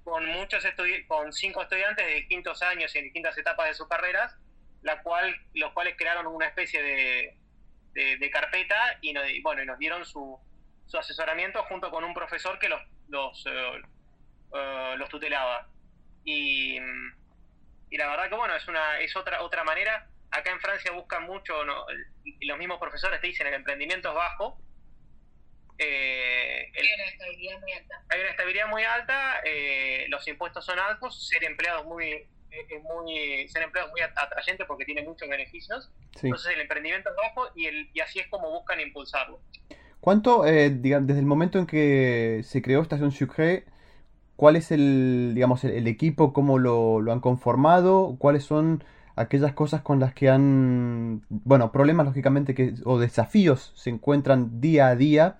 con 0.03 0.25
muchos 0.25 0.65
con 1.08 1.31
cinco 1.31 1.62
estudiantes 1.62 2.05
de 2.05 2.13
distintos 2.15 2.62
años 2.63 2.96
y 2.96 2.98
en 2.98 3.03
distintas 3.05 3.38
etapas 3.38 3.67
de 3.67 3.74
sus 3.75 3.88
carreras, 3.88 4.36
la 4.81 5.01
cual, 5.03 5.36
los 5.53 5.72
cuales 5.74 5.96
crearon 5.98 6.25
una 6.25 6.48
especie 6.48 6.81
de, 6.81 7.38
de, 7.93 8.31
carpeta 8.31 8.98
y, 9.01 9.13
nos, 9.13 9.24
bueno, 9.43 9.62
y 9.62 9.65
nos 9.65 9.77
dieron 9.77 10.05
su, 10.05 10.39
su, 10.88 10.98
asesoramiento 10.98 11.63
junto 11.63 11.91
con 11.91 12.03
un 12.03 12.13
profesor 12.13 12.58
que 12.58 12.70
los, 12.70 12.81
los, 13.10 13.46
eh, 13.46 13.81
eh, 14.53 14.96
los 14.98 15.10
tutelaba. 15.10 15.67
Y, 16.24 16.77
y, 17.89 17.98
la 17.98 18.08
verdad 18.08 18.29
que 18.29 18.36
bueno, 18.36 18.55
es, 18.55 18.67
una, 18.67 19.00
es 19.00 19.15
otra, 19.15 19.43
otra 19.43 19.63
manera. 19.63 20.08
Acá 20.31 20.51
en 20.51 20.59
Francia 20.59 20.91
buscan 20.91 21.23
mucho, 21.23 21.63
¿no? 21.65 21.85
los 22.41 22.57
mismos 22.57 22.79
profesores 22.79 23.19
te 23.21 23.27
dicen 23.27 23.47
el 23.47 23.53
emprendimiento 23.53 24.09
es 24.09 24.15
bajo, 24.15 24.57
eh, 25.83 26.71
hay 26.77 26.93
una 26.93 27.05
estabilidad 27.05 27.59
muy 27.59 27.71
alta. 27.71 28.03
Hay 28.09 28.19
una 28.19 28.29
estabilidad 28.29 28.67
muy 28.69 28.83
alta, 28.83 29.41
eh, 29.43 30.05
los 30.09 30.27
impuestos 30.27 30.63
son 30.63 30.77
altos, 30.77 31.27
ser 31.27 31.43
empleados 31.43 31.85
muy, 31.85 32.05
eh, 32.11 32.79
muy 32.83 33.47
ser 33.47 33.63
empleados 33.63 33.91
muy 33.91 34.01
atrayente 34.01 34.65
porque 34.65 34.85
tiene 34.85 35.01
muchos 35.01 35.27
beneficios. 35.27 35.89
Entonces 36.21 36.53
el 36.53 36.61
emprendimiento 36.61 37.09
es 37.09 37.15
bajo 37.15 37.50
y, 37.55 37.65
el, 37.65 37.89
y 37.93 38.00
así 38.00 38.19
es 38.19 38.27
como 38.27 38.51
buscan 38.51 38.79
impulsarlo. 38.79 39.39
¿Cuánto, 40.00 40.43
digamos, 40.43 41.07
desde 41.07 41.19
el 41.19 41.25
momento 41.25 41.59
en 41.59 41.67
que 41.67 42.41
se 42.43 42.61
creó 42.61 42.81
Estación 42.81 43.11
Sucre, 43.11 43.65
cuál 44.35 44.55
es 44.55 44.71
el, 44.71 45.31
digamos, 45.35 45.63
el, 45.63 45.88
equipo, 45.88 46.33
cómo 46.33 46.57
lo, 46.57 47.01
lo 47.01 47.11
han 47.11 47.21
conformado, 47.21 48.15
cuáles 48.17 48.43
son 48.43 48.83
aquellas 49.15 49.53
cosas 49.53 49.82
con 49.82 50.00
las 50.00 50.13
que 50.13 50.30
han, 50.30 51.24
bueno, 51.30 51.72
problemas 51.72 52.06
lógicamente 52.06 52.53
que, 52.53 52.74
o 52.86 53.00
desafíos 53.00 53.72
se 53.75 53.89
encuentran 53.89 54.62
día 54.62 54.88
a 54.88 54.96
día 54.96 55.38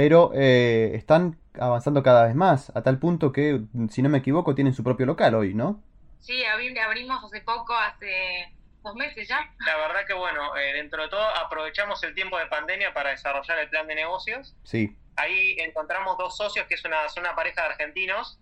pero 0.00 0.32
eh, 0.34 0.92
están 0.94 1.36
avanzando 1.58 2.02
cada 2.02 2.24
vez 2.24 2.34
más, 2.34 2.74
a 2.74 2.82
tal 2.82 2.98
punto 2.98 3.32
que, 3.32 3.60
si 3.90 4.00
no 4.00 4.08
me 4.08 4.16
equivoco, 4.16 4.54
tienen 4.54 4.72
su 4.72 4.82
propio 4.82 5.04
local 5.04 5.34
hoy, 5.34 5.52
¿no? 5.52 5.82
Sí, 6.20 6.42
abrimos 6.42 7.22
hace 7.22 7.42
poco, 7.42 7.74
hace 7.74 8.50
dos 8.82 8.94
meses 8.94 9.28
ya. 9.28 9.52
La 9.66 9.76
verdad 9.76 10.06
que 10.06 10.14
bueno, 10.14 10.56
eh, 10.56 10.72
dentro 10.72 11.02
de 11.02 11.10
todo 11.10 11.22
aprovechamos 11.36 12.02
el 12.02 12.14
tiempo 12.14 12.38
de 12.38 12.46
pandemia 12.46 12.94
para 12.94 13.10
desarrollar 13.10 13.58
el 13.58 13.68
plan 13.68 13.86
de 13.86 13.94
negocios. 13.94 14.56
Sí. 14.64 14.96
Ahí 15.16 15.56
encontramos 15.58 16.16
dos 16.16 16.34
socios 16.34 16.66
que 16.66 16.76
es 16.76 16.84
una, 16.86 16.96
una 17.18 17.34
pareja 17.34 17.60
de 17.60 17.68
argentinos, 17.68 18.38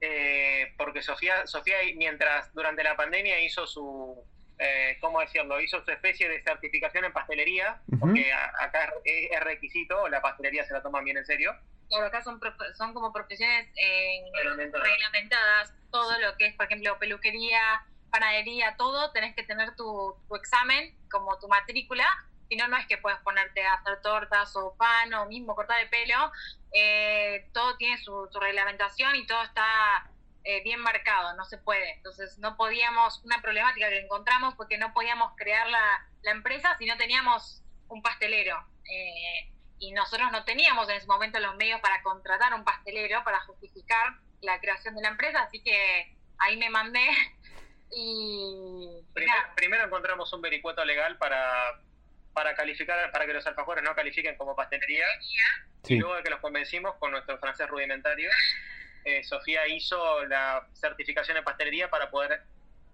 eh, 0.00 0.72
porque 0.76 1.02
Sofía, 1.02 1.46
Sofía 1.46 1.76
mientras 1.96 2.52
durante 2.54 2.82
la 2.82 2.96
pandemia 2.96 3.40
hizo 3.40 3.66
su, 3.66 4.24
eh, 4.58 4.98
¿cómo 5.00 5.20
decirlo? 5.20 5.60
Hizo 5.60 5.82
su 5.84 5.90
especie 5.90 6.28
de 6.28 6.42
certificación 6.42 7.04
en 7.04 7.12
pastelería, 7.12 7.80
porque 7.98 8.32
acá 8.32 8.92
es, 9.04 9.40
requisito, 9.40 10.08
la 10.08 10.20
pastelería 10.20 10.64
se 10.64 10.74
la 10.74 10.82
toman 10.82 11.04
bien 11.04 11.16
en 11.16 11.24
serio. 11.24 11.54
Claro, 11.88 12.06
acá 12.06 12.22
son, 12.22 12.40
son 12.76 12.94
como 12.94 13.12
profesiones 13.12 13.68
eh, 13.76 14.22
reglamentadas. 14.72 15.74
todo 15.90 16.18
lo 16.20 16.36
que 16.36 16.46
es, 16.46 16.54
por 16.54 16.66
ejemplo, 16.66 16.98
peluquería, 16.98 17.60
panadería, 18.10 18.76
todo, 18.76 19.12
tenés 19.12 19.34
que 19.34 19.42
tener 19.44 19.74
tu, 19.76 20.14
examen 20.36 20.94
como 21.10 21.38
tu 21.38 21.48
matrícula, 21.48 22.06
si 22.50 22.56
no, 22.56 22.66
no 22.66 22.76
es 22.76 22.86
que 22.88 22.98
puedas 22.98 23.20
ponerte 23.20 23.64
a 23.64 23.74
hacer 23.74 24.02
tortas 24.02 24.54
o 24.56 24.74
pan 24.76 25.14
o 25.14 25.26
mismo 25.26 25.54
cortar 25.54 25.80
el 25.80 25.88
pelo, 25.88 26.32
eh, 26.74 27.48
todo 27.54 27.76
tiene 27.76 27.96
su 27.98 28.28
reglamentación 28.40 29.14
y 29.14 29.24
todo 29.24 29.40
está 29.44 30.10
eh, 30.42 30.60
bien 30.64 30.80
marcado, 30.80 31.36
no 31.36 31.44
se 31.44 31.58
puede. 31.58 31.92
Entonces 31.92 32.38
no 32.38 32.56
podíamos, 32.56 33.22
una 33.24 33.40
problemática 33.40 33.88
que 33.88 34.00
encontramos 34.00 34.56
fue 34.56 34.66
que 34.66 34.78
no 34.78 34.92
podíamos 34.92 35.32
crear 35.36 35.68
la, 35.68 36.08
la 36.22 36.32
empresa 36.32 36.76
si 36.76 36.86
no 36.86 36.96
teníamos 36.96 37.62
un 37.86 38.02
pastelero. 38.02 38.58
Eh, 38.84 39.52
y 39.78 39.92
nosotros 39.92 40.32
no 40.32 40.44
teníamos 40.44 40.88
en 40.88 40.96
ese 40.96 41.06
momento 41.06 41.38
los 41.38 41.54
medios 41.54 41.80
para 41.80 42.02
contratar 42.02 42.52
un 42.52 42.64
pastelero 42.64 43.22
para 43.22 43.40
justificar 43.42 44.14
la 44.40 44.60
creación 44.60 44.96
de 44.96 45.02
la 45.02 45.08
empresa, 45.10 45.42
así 45.42 45.62
que 45.62 46.16
ahí 46.38 46.56
me 46.56 46.68
mandé 46.68 47.06
y... 47.96 49.04
Primero, 49.54 49.84
encontramos 49.84 50.32
un 50.32 50.40
vericueto 50.40 50.84
legal 50.84 51.16
para, 51.18 51.80
para 52.32 52.54
calificar, 52.54 53.10
para 53.10 53.26
que 53.26 53.32
los 53.32 53.46
alfajores 53.46 53.82
no 53.84 53.94
califiquen 53.94 54.36
como 54.36 54.54
pastelería, 54.54 55.04
y 55.86 55.96
luego 55.96 56.16
de 56.16 56.22
que 56.22 56.30
los 56.30 56.40
convencimos 56.40 56.94
con 56.96 57.10
nuestro 57.10 57.38
francés 57.38 57.68
rudimentario, 57.68 58.30
eh, 59.04 59.24
Sofía 59.24 59.66
hizo 59.68 60.24
la 60.26 60.66
certificación 60.74 61.36
en 61.36 61.44
pastelería 61.44 61.88
para 61.88 62.10
poder 62.10 62.42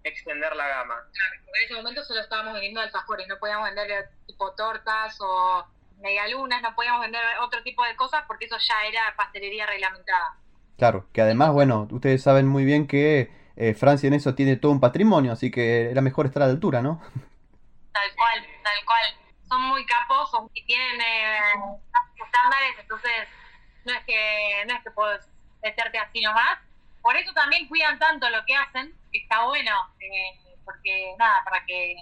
extender 0.04 0.54
la 0.54 0.68
gama. 0.68 0.94
Claro, 1.12 1.34
en 1.54 1.64
ese 1.64 1.74
momento 1.74 2.04
solo 2.04 2.20
estábamos 2.20 2.54
vendiendo 2.54 2.80
alfajores, 2.80 3.26
no 3.26 3.38
podíamos 3.38 3.68
vender 3.68 3.90
eh, 3.90 4.08
tipo 4.26 4.52
tortas 4.52 5.16
o 5.20 5.66
medialunas, 6.00 6.62
no 6.62 6.74
podíamos 6.74 7.00
vender 7.00 7.22
otro 7.40 7.62
tipo 7.62 7.84
de 7.84 7.96
cosas 7.96 8.24
porque 8.26 8.44
eso 8.44 8.56
ya 8.58 8.86
era 8.88 9.14
pastelería 9.16 9.66
reglamentada. 9.66 10.36
Claro, 10.78 11.08
que 11.12 11.22
además, 11.22 11.52
bueno, 11.52 11.88
ustedes 11.90 12.22
saben 12.22 12.46
muy 12.46 12.64
bien 12.64 12.86
que 12.86 13.30
eh, 13.56 13.74
Francia 13.74 14.06
en 14.06 14.14
eso 14.14 14.34
tiene 14.34 14.56
todo 14.56 14.72
un 14.72 14.80
patrimonio, 14.80 15.32
así 15.32 15.50
que 15.50 15.90
era 15.90 16.02
mejor 16.02 16.26
estar 16.26 16.42
a 16.42 16.46
la 16.46 16.52
altura, 16.52 16.82
¿no? 16.82 17.00
Tal 17.92 18.14
cual, 18.14 18.46
tal 18.62 18.84
cual. 18.84 19.25
Son 19.56 19.62
muy 19.62 19.86
capos, 19.86 20.30
y 20.52 20.66
tienen 20.66 21.00
estándares, 22.22 22.78
entonces 22.78 23.26
no 23.86 23.92
es 23.94 24.04
que 24.04 24.64
no 24.66 24.74
es 24.74 24.82
que 24.82 24.90
puedo 24.90 25.18
meterte 25.62 25.98
así 25.98 26.20
nomás. 26.20 26.58
Por 27.00 27.16
eso 27.16 27.32
también 27.32 27.66
cuidan 27.66 27.98
tanto 27.98 28.28
lo 28.28 28.44
que 28.44 28.54
hacen, 28.54 28.94
está 29.12 29.44
bueno, 29.44 29.94
eh, 29.98 30.38
porque 30.62 31.14
nada, 31.18 31.42
para 31.42 31.64
que 31.64 31.96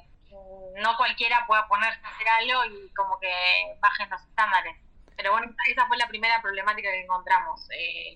no 0.82 0.96
cualquiera 0.96 1.46
pueda 1.46 1.68
ponerse 1.68 2.04
a 2.04 2.08
hacer 2.08 2.28
algo 2.28 2.64
y 2.74 2.92
como 2.94 3.20
que 3.20 3.32
bajen 3.78 4.10
los 4.10 4.20
estándares. 4.22 4.76
Pero 5.16 5.30
bueno, 5.30 5.54
esa 5.68 5.86
fue 5.86 5.96
la 5.96 6.08
primera 6.08 6.42
problemática 6.42 6.90
que 6.90 7.02
encontramos, 7.02 7.70
eh, 7.70 8.14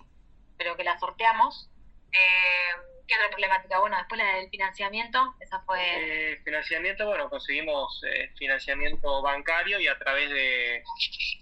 pero 0.57 0.75
que 0.75 0.83
la 0.83 0.99
sorteamos. 0.99 1.69
Eh, 2.11 2.88
¿Qué 3.09 3.15
otra 3.15 3.29
problemática? 3.31 3.79
Bueno, 3.79 3.97
después 3.97 4.19
la 4.19 4.35
del 4.35 4.49
financiamiento, 4.51 5.35
esa 5.39 5.59
fue... 5.61 6.39
financiamiento, 6.45 7.07
bueno, 7.07 7.27
conseguimos 7.27 8.01
financiamiento 8.37 9.23
bancario 9.23 9.79
y 9.79 9.87
a 9.87 9.97
través 9.97 10.29
de 10.29 10.83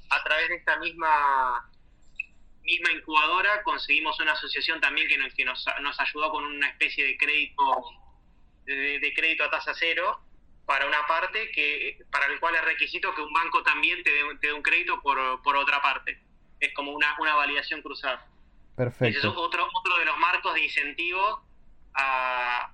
a 0.09 0.23
través 0.23 0.47
de 0.47 0.55
esta 0.55 0.77
misma 0.77 1.69
misma 2.61 2.91
incubadora 2.91 3.63
conseguimos 3.63 4.17
una 4.21 4.31
asociación 4.31 4.79
también 4.79 5.09
que 5.09 5.17
nos, 5.17 5.33
que 5.33 5.43
nos, 5.43 5.65
nos 5.81 5.99
ayudó 5.99 6.31
con 6.31 6.45
una 6.45 6.69
especie 6.69 7.05
de 7.05 7.17
crédito 7.17 7.63
de, 8.65 9.13
crédito 9.13 9.43
a 9.43 9.49
tasa 9.49 9.73
cero 9.73 10.21
para 10.65 10.85
una 10.85 11.05
parte 11.05 11.51
que 11.51 11.99
para 12.11 12.27
el 12.27 12.39
cual 12.39 12.55
es 12.55 12.63
requisito 12.63 13.13
que 13.13 13.21
un 13.21 13.33
banco 13.33 13.61
también 13.63 14.03
te 14.03 14.11
dé, 14.41 14.53
un 14.53 14.61
crédito 14.61 15.01
por, 15.01 15.41
por, 15.41 15.57
otra 15.57 15.81
parte. 15.81 16.21
Es 16.61 16.73
como 16.73 16.91
una, 16.91 17.15
una 17.19 17.35
validación 17.35 17.81
cruzada. 17.81 18.25
Perfecto. 18.75 19.19
Ese 19.19 19.27
es 19.27 19.33
otro, 19.33 19.67
otro 19.73 19.97
de 19.97 20.05
los 20.05 20.17
marcos 20.17 20.53
de 20.53 20.63
incentivo 20.63 21.46
a, 21.97 22.71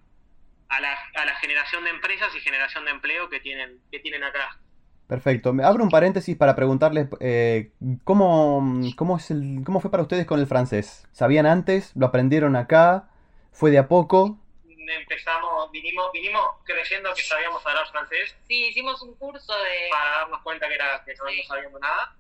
a, 0.70 0.80
la, 0.80 0.98
a 1.16 1.26
la 1.26 1.36
generación 1.38 1.84
de 1.84 1.90
empresas 1.90 2.36
y 2.36 2.40
generación 2.40 2.86
de 2.86 2.92
empleo 2.92 3.30
que 3.30 3.40
tienen, 3.40 3.82
que 3.92 4.00
tienen 4.00 4.24
acá. 4.24 4.60
Perfecto. 5.08 5.54
Me 5.54 5.64
abro 5.64 5.84
un 5.84 5.90
paréntesis 5.90 6.38
para 6.38 6.56
preguntarles 6.56 7.08
eh, 7.20 7.72
¿cómo, 8.04 8.64
cómo, 8.96 9.18
es 9.18 9.32
el, 9.32 9.64
cómo 9.66 9.80
fue 9.80 9.92
para 9.92 10.04
ustedes 10.04 10.26
con 10.26 10.40
el 10.40 10.48
francés. 10.48 11.08
¿Sabían 11.12 11.46
antes? 11.46 11.92
¿Lo 11.96 12.06
aprendieron 12.06 12.56
acá? 12.56 13.10
¿Fue 13.52 13.72
de 13.72 13.80
a 13.80 13.88
poco? 13.88 14.40
Empezamos, 14.66 15.72
vinimos, 15.72 16.12
vinimos 16.14 16.44
creyendo 16.64 17.14
que 17.14 17.22
sabíamos 17.22 17.66
hablar 17.66 17.88
francés. 17.90 18.36
Sí, 18.48 18.68
hicimos 18.68 19.02
un 19.02 19.16
curso 19.16 19.54
de... 19.54 19.90
Para 19.92 20.18
darnos 20.20 20.42
cuenta 20.42 20.68
que, 20.68 20.76
era, 20.76 21.04
que 21.06 21.14
no 21.16 21.24
sabíamos 21.48 21.82
nada. 21.82 22.16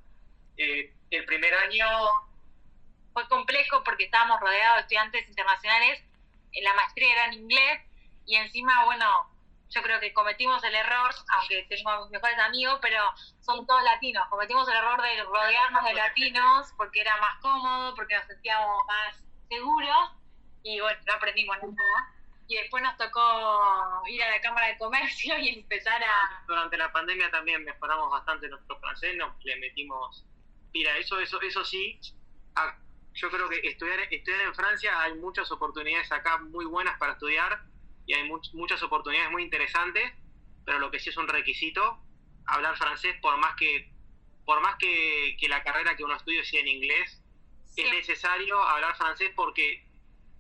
Eh, 0.58 0.94
el 1.12 1.26
primer 1.26 1.54
año... 1.54 1.86
Fue 3.13 3.28
complejo 3.28 3.84
porque 3.84 4.06
estábamos 4.06 4.39
rodeados 4.39 4.78
de 4.78 4.82
estudiantes 4.82 5.30
internacionales. 5.30 6.04
La 6.62 6.74
maestría 6.74 7.12
era 7.13 7.26
en 7.26 7.34
inglés 7.34 7.82
y 8.26 8.36
encima, 8.36 8.86
bueno, 8.86 9.06
yo 9.70 9.82
creo 9.82 10.00
que 10.00 10.13
cometimos 10.13 10.63
el 10.63 10.76
error, 10.76 11.12
aunque 11.36 11.63
tengo 11.63 11.89
a 11.89 12.02
mis 12.02 12.12
mejores 12.12 12.38
amigos, 12.39 12.80
pero 12.82 13.02
son 13.42 13.66
todos 13.66 13.84
latinos. 13.84 14.28
Cometimos 14.30 14.68
el 14.68 14.76
error 14.76 15.02
de 15.02 15.24
rodearnos 15.24 15.84
de 15.84 15.94
latinos 15.94 16.74
porque 16.78 17.02
era 17.02 17.18
más 17.18 17.39
cómodo, 17.42 17.96
porque 17.96 18.16
nos 18.16 18.28
sentíamos 18.28 18.86
más 18.86 19.24
seguros 19.50 20.12
y 20.63 20.80
bueno, 20.80 21.00
no 21.08 21.13
aprendimos 21.13 21.58
nada. 21.58 22.13
Y 22.48 22.56
después 22.56 22.84
nos 22.84 22.98
tocó 22.98 24.04
ir 24.08 24.22
a 24.22 24.30
la 24.30 24.42
Cámara 24.42 24.68
de 24.68 24.78
Comercio 24.78 25.38
y 25.39 25.50
empezar 25.50 26.04
a... 26.04 26.44
Durante 26.46 26.78
la 26.78 26.92
pandemia 26.92 27.32
también 27.32 27.63
mejoramos 27.63 28.12
bastante 28.12 28.48
nuestro 28.50 28.78
francés, 28.80 29.16
nos 29.16 29.44
le 29.44 29.56
metimos... 29.56 30.26
Mira, 30.74 30.98
eso, 30.98 31.20
eso, 31.20 31.39
eso 31.42 31.63
sí, 31.63 32.00
yo 33.13 33.30
creo 33.30 33.49
que 33.49 33.60
estudiar, 33.67 33.99
estudiar 34.12 34.41
en 34.41 34.56
Francia 34.56 35.02
hay 35.02 35.13
muchas 35.15 35.52
oportunidades 35.52 36.12
acá 36.12 36.39
muy 36.39 36.65
buenas 36.65 36.97
para 36.97 37.13
estudiar 37.13 37.63
y 38.06 38.13
hay 38.13 38.30
muchas 38.54 38.82
oportunidades 38.84 39.32
muy 39.32 39.43
interesantes, 39.43 40.12
pero 40.65 40.80
lo 40.80 40.91
que 40.91 40.99
sí 40.99 41.10
es 41.10 41.17
un 41.17 41.28
requisito, 41.28 41.99
hablar 42.45 42.78
francés 42.78 43.15
por 43.21 43.38
más 43.38 43.56
que 43.56 43.93
por 44.45 44.62
más 44.62 44.76
que, 44.78 45.38
la 45.47 45.63
carrera 45.63 45.95
que 45.95 46.04
uno 46.04 46.15
estudie 46.15 46.43
sea 46.43 46.60
en 46.60 46.67
inglés, 46.67 47.21
es 47.76 47.91
necesario 47.91 48.62
hablar 48.62 48.95
francés 48.97 49.32
porque 49.36 49.86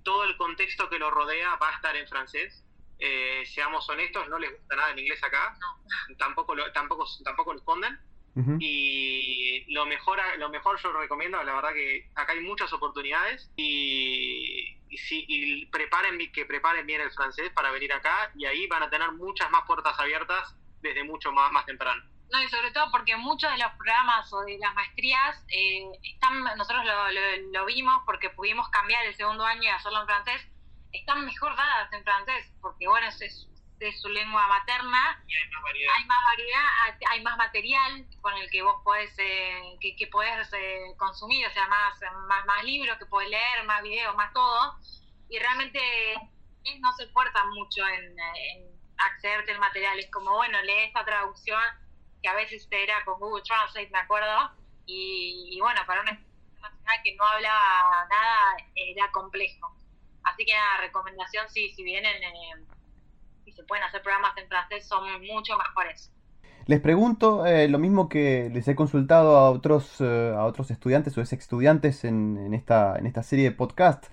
todo 0.03 0.25
el 0.25 0.35
contexto 0.37 0.89
que 0.89 0.99
lo 0.99 1.09
rodea 1.09 1.55
va 1.55 1.69
a 1.69 1.75
estar 1.75 1.95
en 1.95 2.07
francés. 2.07 2.63
Eh, 2.99 3.43
seamos 3.45 3.87
honestos, 3.89 4.27
no 4.29 4.39
les 4.39 4.51
gusta 4.51 4.75
nada 4.75 4.91
el 4.91 4.99
inglés 4.99 5.23
acá, 5.23 5.57
tampoco 6.17 6.55
lo, 6.55 6.71
tampoco 6.73 7.05
tampoco 7.23 7.53
lo 7.53 7.59
esconden. 7.59 7.99
Y 8.59 9.71
lo 9.73 9.85
mejor, 9.85 10.19
lo 10.39 10.49
mejor 10.49 10.81
yo 10.81 10.91
recomiendo, 10.91 11.41
la 11.43 11.53
verdad 11.53 11.73
que 11.73 12.09
acá 12.15 12.33
hay 12.33 12.39
muchas 12.39 12.73
oportunidades 12.73 13.51
y, 13.55 14.75
y, 14.89 14.97
si, 14.97 15.25
y 15.27 15.65
preparen, 15.67 16.17
que 16.31 16.45
preparen 16.45 16.85
bien 16.87 17.01
el 17.01 17.11
francés 17.11 17.51
para 17.51 17.71
venir 17.71 17.93
acá 17.93 18.31
y 18.35 18.45
ahí 18.45 18.65
van 18.67 18.83
a 18.83 18.89
tener 18.89 19.11
muchas 19.11 19.51
más 19.51 19.63
puertas 19.67 19.99
abiertas 19.99 20.55
desde 20.81 21.03
mucho 21.03 21.31
más, 21.31 21.51
más 21.51 21.65
temprano. 21.65 22.03
No, 22.31 22.41
y 22.41 22.47
sobre 22.47 22.71
todo 22.71 22.89
porque 22.91 23.15
muchos 23.15 23.51
de 23.51 23.59
los 23.59 23.71
programas 23.73 24.33
o 24.33 24.41
de 24.41 24.57
las 24.57 24.73
maestrías, 24.73 25.45
eh, 25.49 25.83
están, 26.01 26.43
nosotros 26.57 26.83
lo, 26.83 27.11
lo, 27.51 27.65
vimos 27.65 28.01
porque 28.07 28.31
pudimos 28.31 28.67
cambiar 28.69 29.05
el 29.05 29.15
segundo 29.15 29.45
año 29.45 29.63
y 29.63 29.67
hacerlo 29.67 30.01
en 30.01 30.07
francés, 30.07 30.41
están 30.91 31.25
mejor 31.25 31.55
dadas 31.55 31.93
en 31.93 32.03
francés, 32.03 32.51
porque 32.59 32.87
bueno, 32.87 33.07
es, 33.07 33.21
es, 33.21 33.47
su 33.99 34.09
lengua 34.09 34.47
materna, 34.47 35.23
y 35.27 35.35
hay 35.35 35.49
más 35.49 35.63
variedad, 35.63 35.93
hay 35.97 36.05
más, 36.05 36.19
variedad, 36.23 36.97
hay 37.09 37.21
más 37.21 37.37
material 37.37 38.07
con 38.21 38.33
el 38.37 38.49
que 38.49 38.61
vos 38.61 38.81
podés, 38.83 39.13
eh, 39.17 39.77
que, 39.81 39.95
que 39.95 40.07
podés 40.07 40.51
eh, 40.53 40.93
consumir, 40.97 41.45
o 41.47 41.51
sea, 41.51 41.67
más, 41.67 41.99
más, 42.27 42.45
más 42.45 42.63
libros 42.63 42.97
que 42.97 43.05
podés 43.05 43.29
leer, 43.29 43.65
más 43.65 43.83
videos, 43.83 44.15
más 44.15 44.31
todo, 44.33 44.77
y 45.29 45.37
realmente 45.39 45.79
no 46.79 46.93
se 46.93 47.03
esfuerzan 47.03 47.49
mucho 47.51 47.85
en, 47.87 48.17
en 48.19 48.73
accederte 48.97 49.51
el 49.51 49.59
material, 49.59 49.99
es 49.99 50.09
como, 50.11 50.31
bueno, 50.31 50.61
lee 50.61 50.85
esta 50.85 51.03
traducción 51.03 51.61
que 52.21 52.29
a 52.29 52.33
veces 52.35 52.67
era 52.71 53.03
con 53.03 53.19
Google 53.19 53.43
Translate, 53.43 53.89
me 53.89 53.99
acuerdo, 53.99 54.51
y, 54.85 55.59
bueno, 55.61 55.81
para 55.85 56.01
una 56.01 56.11
internacional 56.11 56.99
que 57.03 57.15
no 57.15 57.25
hablaba 57.25 58.07
nada 58.09 58.57
era 58.75 59.11
complejo. 59.11 59.75
Así 60.23 60.45
que 60.45 60.53
la 60.53 60.77
recomendación, 60.77 61.49
sí, 61.49 61.73
si 61.73 61.83
vienen 61.83 62.23
eh, 62.23 62.65
y 63.45 63.51
se 63.51 63.63
pueden 63.63 63.83
hacer 63.83 64.01
programas 64.01 64.37
en 64.37 64.47
francés, 64.47 64.85
son 64.87 65.03
mucho 65.21 65.53
mejores. 65.57 66.11
Les 66.65 66.79
pregunto 66.79 67.45
eh, 67.45 67.67
lo 67.67 67.77
mismo 67.77 68.07
que 68.07 68.49
les 68.53 68.67
he 68.67 68.75
consultado 68.75 69.37
a 69.37 69.51
otros, 69.51 69.99
eh, 69.99 70.33
a 70.35 70.45
otros 70.45 70.71
estudiantes 70.71 71.17
o 71.17 71.21
ex 71.21 71.33
estudiantes 71.33 72.05
en, 72.05 72.53
esta, 72.53 72.97
en 72.97 73.05
esta 73.05 73.23
serie 73.23 73.45
de 73.49 73.55
podcast. 73.55 74.05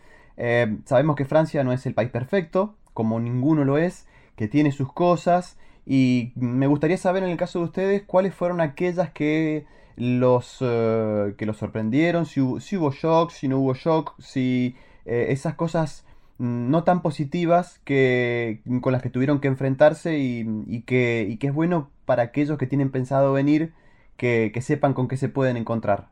sabemos 0.85 1.17
que 1.17 1.25
Francia 1.25 1.63
no 1.65 1.73
es 1.73 1.87
el 1.87 1.95
país 1.95 2.11
perfecto, 2.11 2.77
como 2.93 3.21
ninguno 3.21 3.65
lo 3.65 3.79
es, 3.79 4.09
que 4.37 4.49
tiene 4.49 4.73
sus 4.73 4.93
cosas 4.93 5.59
y 5.87 6.33
me 6.37 6.67
gustaría 6.67 6.97
saber 6.97 7.23
en 7.23 7.31
el 7.31 7.37
caso 7.37 7.59
de 7.59 7.65
ustedes 7.67 8.03
cuáles 8.03 8.35
fueron 8.35 8.61
aquellas 8.61 9.11
que 9.11 9.67
los, 9.97 10.59
eh, 10.61 11.35
que 11.37 11.47
los 11.47 11.57
sorprendieron, 11.59 12.27
si, 12.27 12.41
hubo 12.41 12.93
shock, 12.93 13.31
si 13.31 13.49
no 13.49 13.59
hubo 13.59 13.75
shock, 13.75 14.15
si 14.21 14.77
eh, 15.05 15.27
esas 15.31 15.55
cosas 15.55 16.07
no 16.41 16.85
tan 16.85 17.03
positivas 17.03 17.81
que, 17.85 18.63
con 18.81 18.95
las 18.95 19.03
que 19.03 19.11
tuvieron 19.11 19.43
que 19.43 19.49
enfrentarse 19.49 20.17
y, 20.17 20.47
y, 20.69 20.83
que, 20.83 21.27
y 21.29 21.37
que 21.37 21.49
es 21.49 21.53
bueno 21.53 21.93
para 22.07 22.23
aquellos 22.23 22.57
que 22.57 22.67
tienen 22.67 22.91
pensado 22.91 23.35
venir 23.35 23.75
que, 24.17 24.51
que 24.55 24.63
sepan 24.63 24.95
con 24.95 25.07
qué 25.07 25.19
se 25.19 25.29
pueden 25.29 25.59
encontrar. 25.59 26.09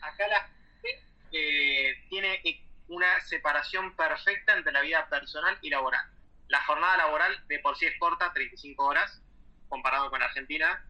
Acá 0.00 0.26
la 0.26 0.40
gente 0.82 1.00
eh, 1.30 1.94
tiene 2.10 2.40
una 2.88 3.20
separación 3.20 3.94
perfecta 3.94 4.56
entre 4.56 4.72
la 4.72 4.80
vida 4.80 5.08
personal 5.08 5.56
y 5.62 5.70
laboral. 5.70 6.06
La 6.48 6.64
jornada 6.64 6.96
laboral 6.96 7.32
de 7.46 7.60
por 7.60 7.76
sí 7.76 7.86
es 7.86 7.96
corta, 8.00 8.32
35 8.32 8.84
horas, 8.84 9.22
comparado 9.68 10.10
con 10.10 10.20
Argentina. 10.22 10.84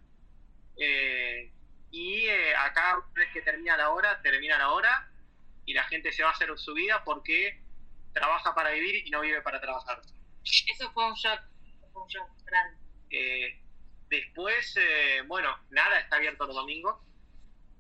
Eh, 0.79 1.53
y 1.91 2.27
eh, 2.27 2.57
acá, 2.57 2.97
una 2.97 3.23
vez 3.23 3.33
que 3.35 3.43
termina 3.43 3.77
la 3.77 3.91
hora, 3.91 4.23
termina 4.23 4.57
la 4.57 4.71
hora 4.71 5.11
y 5.67 5.75
la 5.75 5.85
gente 5.85 6.11
se 6.11 6.23
va 6.23 6.31
a 6.31 6.33
hacer 6.33 6.49
su 6.57 6.73
vida 6.73 7.05
porque 7.05 7.62
trabaja 8.13 8.55
para 8.55 8.71
vivir 8.71 9.07
y 9.07 9.11
no 9.11 9.21
vive 9.21 9.43
para 9.43 9.61
trabajar. 9.61 10.01
Eso 10.45 10.91
fue 10.93 11.07
un 11.07 11.15
shock, 11.15 11.41
fue 11.93 12.03
un 12.03 12.09
shock 12.09 12.29
grande. 12.45 12.79
Eh, 13.11 13.61
después, 14.09 14.75
bueno, 15.27 15.57
nada 15.71 15.99
está 16.01 16.17
abierto 16.17 16.47
los 16.47 16.57
domingos. 16.57 17.01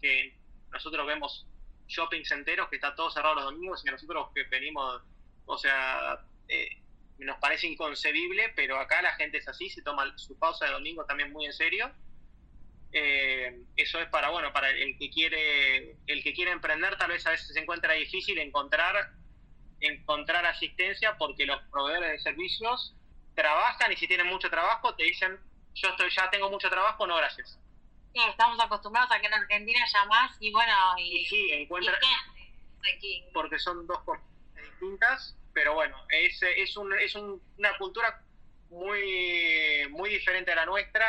Que 0.00 0.36
nosotros 0.70 1.06
vemos 1.06 1.46
shoppings 1.92 2.30
enteros 2.32 2.68
que 2.68 2.76
está 2.76 2.94
todo 2.94 3.10
cerrado 3.10 3.36
los 3.36 3.44
domingos 3.44 3.84
y 3.84 3.90
nosotros 3.90 4.28
que 4.34 4.44
venimos, 4.44 5.02
o 5.44 5.58
sea, 5.58 6.18
eh, 6.48 6.80
nos 7.18 7.38
parece 7.38 7.66
inconcebible, 7.66 8.52
pero 8.56 8.78
acá 8.78 9.02
la 9.02 9.14
gente 9.14 9.38
es 9.38 9.48
así, 9.48 9.70
se 9.70 9.82
toma 9.82 10.16
su 10.16 10.38
pausa 10.38 10.66
de 10.66 10.72
domingo 10.72 11.04
también 11.04 11.32
muy 11.32 11.46
en 11.46 11.52
serio. 11.52 11.92
Eh, 12.94 13.62
eso 13.76 14.00
es 14.00 14.08
para 14.08 14.28
bueno 14.28 14.52
para 14.52 14.68
el 14.68 14.98
que 14.98 15.08
quiere 15.08 15.96
el 16.06 16.22
que 16.22 16.34
quiere 16.34 16.50
emprender 16.50 16.98
tal 16.98 17.08
vez 17.08 17.26
a 17.26 17.30
veces 17.30 17.48
se 17.48 17.58
encuentra 17.58 17.94
difícil 17.94 18.38
encontrar 18.38 19.12
encontrar 19.82 20.46
asistencia 20.46 21.16
porque 21.18 21.46
los 21.46 21.60
proveedores 21.70 22.12
de 22.12 22.18
servicios 22.20 22.94
trabajan 23.34 23.92
y 23.92 23.96
si 23.96 24.06
tienen 24.06 24.26
mucho 24.26 24.50
trabajo 24.50 24.94
te 24.94 25.04
dicen 25.04 25.38
yo 25.74 25.88
estoy 25.88 26.10
ya 26.10 26.30
tengo 26.30 26.50
mucho 26.50 26.68
trabajo 26.70 27.06
no 27.06 27.16
gracias 27.16 27.58
estamos 28.14 28.60
acostumbrados 28.60 29.10
a 29.10 29.20
que 29.20 29.26
en 29.26 29.34
Argentina 29.34 29.80
más 30.08 30.36
y 30.40 30.52
bueno 30.52 30.72
y, 30.98 31.24
sí 31.26 31.50
encuentra 31.52 31.98
porque 33.32 33.58
son 33.58 33.86
dos 33.86 34.00
cosas 34.00 34.24
distintas 34.54 35.36
pero 35.52 35.74
bueno, 35.74 35.96
es, 36.08 36.40
es, 36.42 36.76
un, 36.76 36.92
es 36.94 37.14
una 37.14 37.76
cultura 37.78 38.22
muy, 38.70 39.86
muy 39.90 40.10
diferente 40.10 40.52
a 40.52 40.56
la 40.56 40.66
nuestra. 40.66 41.06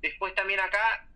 Después 0.00 0.34
también 0.34 0.60
acá 0.60 1.06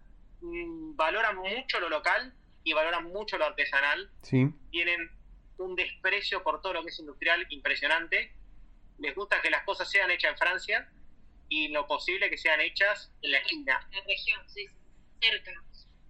mm, 0.40 0.96
valoran 0.96 1.36
mucho 1.36 1.78
lo 1.80 1.88
local 1.88 2.32
y 2.64 2.72
valoran 2.72 3.04
mucho 3.04 3.38
lo 3.38 3.46
artesanal. 3.46 4.10
Sí. 4.22 4.48
Tienen 4.70 5.10
un 5.58 5.74
desprecio 5.74 6.42
por 6.42 6.60
todo 6.62 6.74
lo 6.74 6.82
que 6.82 6.90
es 6.90 6.98
industrial 6.98 7.46
impresionante. 7.50 8.34
Les 8.98 9.14
gusta 9.14 9.40
que 9.40 9.50
las 9.50 9.64
cosas 9.64 9.90
sean 9.90 10.10
hechas 10.10 10.32
en 10.32 10.38
Francia 10.38 10.92
y 11.48 11.68
lo 11.68 11.86
posible 11.86 12.30
que 12.30 12.36
sean 12.36 12.60
hechas 12.60 13.12
en 13.22 13.32
la 13.32 13.38
esquina. 13.38 13.88
En 13.90 13.98
la 13.98 14.04
región, 14.04 14.48
sí, 14.48 14.66
cerca. 15.20 15.52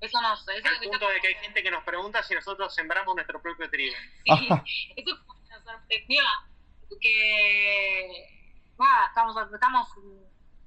Eso 0.01 0.21
no 0.21 0.37
sé. 0.37 0.53
Al 0.53 0.89
punto 0.89 1.09
de 1.09 1.21
que 1.21 1.29
hay 1.29 1.35
gente 1.35 1.63
que 1.63 1.71
nos 1.71 1.83
pregunta 1.85 2.23
si 2.23 2.35
nosotros 2.35 2.75
sembramos 2.75 3.15
nuestro 3.15 3.41
propio 3.43 3.69
trigo. 3.69 3.95
Sí, 4.65 4.95
eso 4.97 5.17
sorprendió 5.65 6.23
que 7.01 8.29
estamos, 8.79 9.37
estamos 9.53 9.89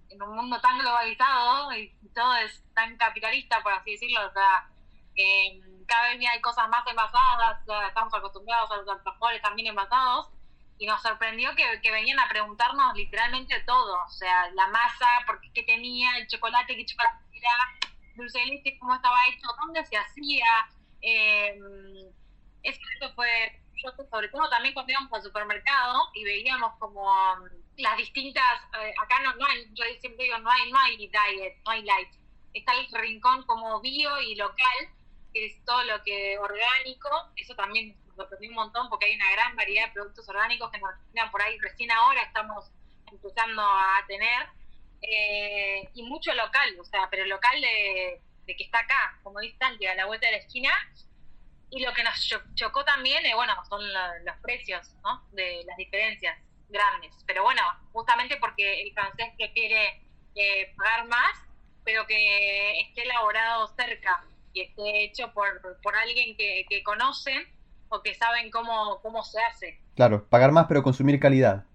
en 0.10 0.22
un 0.22 0.36
mundo 0.36 0.60
tan 0.60 0.78
globalizado 0.80 1.74
y 1.74 1.94
todo 2.14 2.36
es 2.38 2.64
tan 2.74 2.98
capitalista, 2.98 3.64
por 3.64 3.74
así 3.74 3.92
decirlo, 3.92 4.28
o 4.28 4.34
sea, 4.34 4.70
cada 5.88 6.10
vez 6.10 6.26
hay 6.30 6.42
cosas 6.42 6.70
más 6.70 6.86
envasadas, 6.88 7.60
estamos 7.88 8.14
acostumbrados 8.14 8.72
a 8.72 8.78
los 8.78 8.88
alfajores 8.88 9.42
también 9.42 9.68
envasados, 9.68 10.30
y 10.78 10.88
nos 10.88 11.02
sorprendió 11.02 11.54
que, 11.56 11.64
que, 11.82 11.92
venían 11.92 12.20
a 12.20 12.28
preguntarnos 12.28 12.96
literalmente 12.96 13.60
todo, 13.68 14.04
o 14.04 14.10
sea, 14.10 14.50
la 14.52 14.68
masa, 14.68 15.08
por 15.28 15.40
qué, 15.54 15.64
tenía, 15.64 16.18
el 16.18 16.28
chocolate, 16.28 16.76
qué 16.76 16.86
chocolate 16.86 17.18
era, 17.34 17.92
dulce 18.16 18.40
de 18.40 18.46
leche, 18.48 18.78
cómo 18.80 18.96
estaba 18.96 19.18
hecho, 19.30 19.48
dónde 19.60 19.86
se 19.86 19.98
hacía, 19.98 20.46
eh, 21.02 21.60
eso 22.64 23.14
fue 23.16 23.62
sobre 24.10 24.30
todo 24.30 24.50
también 24.50 24.74
cuando 24.74 24.92
íbamos 24.92 25.12
al 25.14 25.24
supermercado 25.24 26.10
y 26.14 26.24
veíamos 26.24 26.74
como 26.78 27.12
las 27.78 27.98
distintas, 27.98 28.62
eh, 28.80 28.94
acá 29.02 29.20
no, 29.22 29.34
no 29.36 29.46
hay, 29.46 29.66
yo 29.74 29.84
siempre 30.00 30.26
digo, 30.26 30.38
no 30.40 30.50
hay, 30.50 30.72
no 30.72 30.80
hay 30.80 30.98
diet, 30.98 31.58
no 31.66 31.72
hay 31.72 31.84
light, 31.84 32.10
está 32.54 32.74
el 32.74 32.88
rincón 32.92 33.44
como 33.44 33.82
bio 33.82 34.20
y 34.22 34.36
local, 34.36 34.90
que 35.34 35.46
es 35.46 35.66
todo 35.66 35.84
lo 35.84 36.04
que 36.04 36.38
orgánico, 36.38 37.10
eso 37.36 37.56
también 37.56 37.96
nos 38.06 38.16
sorprendió 38.16 38.50
un 38.50 38.56
montón 38.56 38.90
porque 38.90 39.06
hay 39.06 39.16
una 39.16 39.32
gran 39.32 39.56
variedad 39.56 39.88
de 39.88 39.94
productos 39.94 40.28
orgánicos 40.30 40.72
que 40.72 40.80
nos 40.80 41.32
por 41.32 41.42
ahí 41.42 41.58
recién 41.60 41.92
ahora 41.92 42.22
estamos 42.24 42.72
empezando 43.12 43.62
a 43.62 44.04
tener, 44.08 44.48
eh, 45.02 45.90
y 45.94 46.04
mucho 46.04 46.34
local, 46.34 46.78
o 46.80 46.86
sea, 46.86 47.08
pero 47.10 47.26
local 47.26 47.60
de, 47.60 48.22
que 48.46 48.64
está 48.64 48.80
acá, 48.80 49.20
como 49.24 49.40
dice 49.40 49.58
a 49.64 49.96
la 49.96 50.06
vuelta 50.06 50.28
de 50.28 50.34
la 50.34 50.38
esquina, 50.40 50.70
y 51.70 51.84
lo 51.84 51.94
que 51.94 52.04
nos 52.04 52.30
chocó 52.56 52.84
también, 52.84 53.26
eh, 53.26 53.34
bueno, 53.34 53.54
son 53.66 53.82
los 53.94 54.38
precios, 54.42 54.94
¿no? 55.04 55.26
De 55.32 55.64
las 55.66 55.78
diferencias 55.78 56.38
grandes. 56.68 57.16
Pero 57.26 57.44
bueno, 57.44 57.62
justamente 57.94 58.36
porque 58.38 58.82
el 58.82 58.94
francés 58.94 59.32
prefiere 59.38 60.02
eh, 60.36 60.74
pagar 60.76 61.08
más, 61.08 61.32
pero 61.86 62.06
que 62.08 62.82
esté 62.82 63.04
elaborado 63.04 63.70
cerca 63.76 64.26
y 64.54 64.62
esté 64.62 65.04
hecho 65.04 65.32
por, 65.34 65.62
por 65.82 65.96
alguien 65.96 66.36
que, 66.38 66.66
que 66.70 66.84
conocen 66.84 67.44
o 67.90 68.02
que 68.02 68.16
saben 68.16 68.50
cómo, 68.52 69.00
cómo 69.02 69.24
se 69.24 69.40
hace. 69.42 69.80
Claro, 69.96 70.26
pagar 70.26 70.52
más 70.52 70.66
pero 70.68 70.84
consumir 70.84 71.20
calidad. 71.20 71.66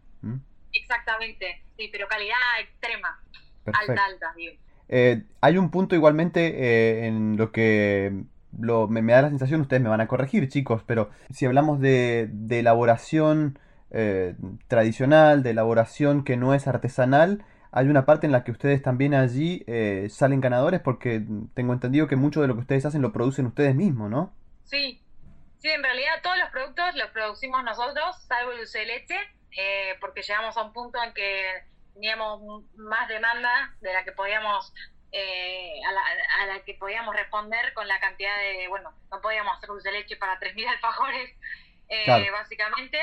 Exactamente, 0.72 1.62
sí, 1.76 1.88
pero 1.90 2.06
calidad 2.08 2.36
extrema, 2.60 3.20
alta, 3.66 4.04
alta, 4.04 4.32
digo. 4.36 4.54
Eh, 4.88 5.22
hay 5.40 5.58
un 5.58 5.70
punto 5.70 5.94
igualmente 5.94 7.06
en 7.06 7.36
lo 7.36 7.50
que 7.50 8.24
me, 8.52 9.12
da 9.12 9.22
la 9.22 9.28
sensación, 9.28 9.62
ustedes 9.62 9.82
me 9.82 9.88
van 9.88 10.00
a 10.00 10.06
corregir 10.06 10.48
chicos, 10.48 10.82
pero 10.86 11.10
si 11.30 11.46
hablamos 11.46 11.80
de, 11.80 12.30
elaboración 12.50 13.58
eh, 13.90 14.34
tradicional, 14.68 15.42
de 15.42 15.50
elaboración 15.50 16.24
que 16.24 16.36
no 16.36 16.54
es 16.54 16.66
artesanal, 16.66 17.44
hay 17.72 17.88
una 17.88 18.06
parte 18.06 18.26
en 18.26 18.32
la 18.32 18.44
que 18.44 18.50
ustedes 18.50 18.82
también 18.82 19.14
allí 19.14 19.64
eh, 19.66 20.08
salen 20.10 20.40
ganadores 20.40 20.80
porque 20.80 21.22
tengo 21.54 21.72
entendido 21.72 22.06
que 22.06 22.16
mucho 22.16 22.40
de 22.40 22.48
lo 22.48 22.54
que 22.54 22.60
ustedes 22.60 22.86
hacen 22.86 23.02
lo 23.02 23.12
producen 23.12 23.46
ustedes 23.46 23.74
mismos, 23.74 24.10
¿no? 24.10 24.34
Sí, 24.64 25.02
sí, 25.58 25.68
en 25.68 25.82
realidad 25.82 26.14
todos 26.22 26.38
los 26.38 26.50
productos 26.50 26.94
los 26.96 27.10
producimos 27.10 27.62
nosotros, 27.64 28.16
salvo 28.26 28.52
el 28.52 28.58
dulce 28.58 28.80
de 28.80 28.86
leche, 28.86 29.16
eh, 29.56 29.96
porque 30.00 30.22
llegamos 30.22 30.56
a 30.56 30.62
un 30.62 30.72
punto 30.72 31.02
en 31.02 31.12
que 31.14 31.64
teníamos 31.94 32.64
más 32.76 33.08
demanda 33.08 33.74
de 33.80 33.92
la 33.92 34.04
que 34.04 34.12
podíamos 34.12 34.72
eh, 35.12 35.80
a, 35.88 36.46
la, 36.46 36.60
que 36.64 36.74
podíamos 36.74 37.14
responder 37.16 37.72
con 37.72 37.88
la 37.88 37.98
cantidad 38.00 38.36
de, 38.38 38.68
bueno, 38.68 38.92
no 39.10 39.20
podíamos 39.20 39.56
hacer 39.56 39.68
dulce 39.68 39.90
de 39.90 40.00
leche 40.00 40.16
para 40.16 40.38
3.000 40.38 40.68
alfajores, 40.68 41.34
eh, 41.88 42.30
básicamente. 42.30 42.98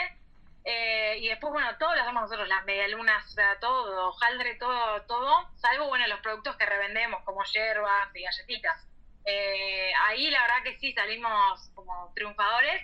Eh, 0.65 1.17
y 1.19 1.28
después, 1.28 1.52
bueno, 1.52 1.78
todo 1.78 1.93
lo 1.93 2.02
hacemos 2.02 2.23
nosotros, 2.23 2.47
las 2.47 2.63
medialunas, 2.65 3.36
todo, 3.60 4.10
hojaldre, 4.10 4.56
todo, 4.56 5.02
todo, 5.04 5.49
salvo, 5.58 5.88
bueno, 5.88 6.08
los 6.08 6.21
productos 6.21 6.56
que 6.56 6.65
revendemos, 6.65 7.21
como 7.23 7.43
hierbas 7.43 8.15
y 8.15 8.23
galletitas. 8.23 8.88
Eh, 9.26 9.91
ahí 10.06 10.30
la 10.30 10.41
verdad 10.41 10.63
que 10.63 10.78
sí 10.80 10.93
salimos 10.93 11.69
como 11.76 12.12
triunfadores 12.15 12.82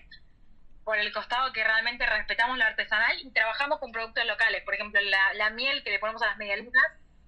por 0.83 0.97
el 0.97 1.11
costado 1.13 1.51
que 1.53 1.63
realmente 1.63 2.05
respetamos 2.05 2.57
lo 2.57 2.63
artesanal 2.63 3.17
y 3.21 3.31
trabajamos 3.31 3.79
con 3.79 3.91
productos 3.91 4.25
locales. 4.25 4.63
Por 4.63 4.73
ejemplo, 4.73 4.99
la, 5.01 5.33
la 5.35 5.49
miel 5.49 5.83
que 5.83 5.91
le 5.91 5.99
ponemos 5.99 6.21
a 6.21 6.27
las 6.27 6.37
medialunas 6.37 6.83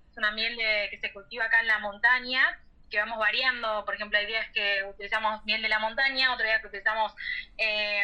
es 0.10 0.18
una 0.18 0.32
miel 0.32 0.58
que 0.90 0.98
se 1.00 1.14
cultiva 1.14 1.46
acá 1.46 1.62
en 1.62 1.68
la 1.68 1.80
montaña 1.80 2.60
que 2.92 3.00
vamos 3.00 3.18
variando. 3.18 3.84
Por 3.86 3.96
ejemplo, 3.96 4.20
hay 4.20 4.28
días 4.28 4.46
que 4.54 4.84
utilizamos 4.88 5.44
miel 5.46 5.62
de 5.62 5.70
la 5.70 5.80
montaña, 5.80 6.34
otro 6.34 6.46
día 6.46 6.62
que 6.62 6.68
utilizamos 6.68 7.16
eh, 7.58 8.04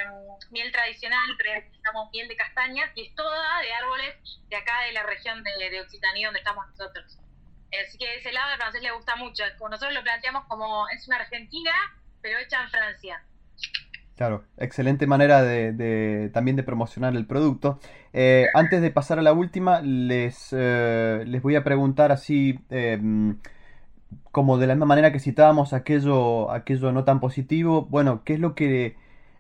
miel 0.50 0.72
tradicional, 0.72 1.30
otro 1.32 1.46
día 1.46 1.62
que 1.62 1.68
utilizamos 1.68 2.10
miel 2.12 2.28
de 2.28 2.36
castañas, 2.36 2.90
y 2.96 3.08
es 3.08 3.16
toda 3.16 3.62
de 3.62 3.74
árboles 3.74 4.16
de 4.50 4.56
acá 4.56 4.82
de 4.88 4.94
la 4.94 5.04
región 5.04 5.44
de, 5.44 5.70
de 5.70 5.82
Occitania 5.82 6.28
donde 6.28 6.40
estamos 6.40 6.66
nosotros. 6.70 7.20
Así 7.86 7.98
que 7.98 8.16
ese 8.16 8.32
lado 8.32 8.52
al 8.52 8.58
francés 8.58 8.82
le 8.82 8.92
gusta 8.92 9.16
mucho. 9.18 9.44
Nosotros 9.70 9.94
lo 9.94 10.02
planteamos 10.02 10.46
como 10.46 10.88
es 10.90 11.06
una 11.08 11.18
Argentina, 11.18 11.72
pero 12.22 12.40
hecha 12.40 12.64
en 12.64 12.70
Francia. 12.70 13.22
Claro, 14.16 14.46
excelente 14.58 15.06
manera 15.06 15.44
de, 15.44 16.32
también 16.34 16.58
de 16.58 16.64
promocionar 16.64 17.16
el 17.16 17.28
producto. 17.28 17.80
Eh, 18.14 18.48
antes 18.56 18.82
de 18.82 18.90
pasar 18.90 19.20
a 19.20 19.22
la 19.22 19.32
última, 19.32 19.82
les, 19.82 20.50
eh, 20.58 21.24
les 21.28 21.42
voy 21.44 21.56
a 21.56 21.64
preguntar 21.64 22.12
así 22.12 22.58
como 24.38 24.60
de 24.60 24.68
la 24.68 24.76
misma 24.76 24.86
manera 24.86 25.12
que 25.12 25.20
citábamos 25.20 25.74
aquello, 25.74 26.52
aquello 26.52 26.92
no 26.92 27.04
tan 27.06 27.20
positivo, 27.20 27.88
bueno, 27.90 28.24
¿qué 28.24 28.36
es 28.36 28.40
lo 28.40 28.54
que, 28.54 28.96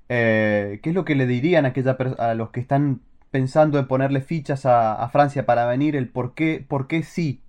eh, 0.10 0.80
¿qué 0.82 0.90
es 0.90 0.96
lo 0.96 1.06
que 1.06 1.14
le 1.14 1.28
dirían 1.28 1.66
a, 1.66 1.68
aquella, 1.68 1.96
a 2.18 2.34
los 2.34 2.50
que 2.50 2.60
están 2.60 3.02
pensando 3.30 3.78
en 3.78 3.88
ponerle 3.88 4.22
fichas 4.22 4.66
a, 4.66 5.08
Francia 5.10 5.46
para 5.46 5.68
venir? 5.68 5.96
El 5.96 6.10
por 6.10 6.34
qué, 6.34 6.66
por 6.68 6.88
qué 6.88 7.04
sí, 7.04 7.44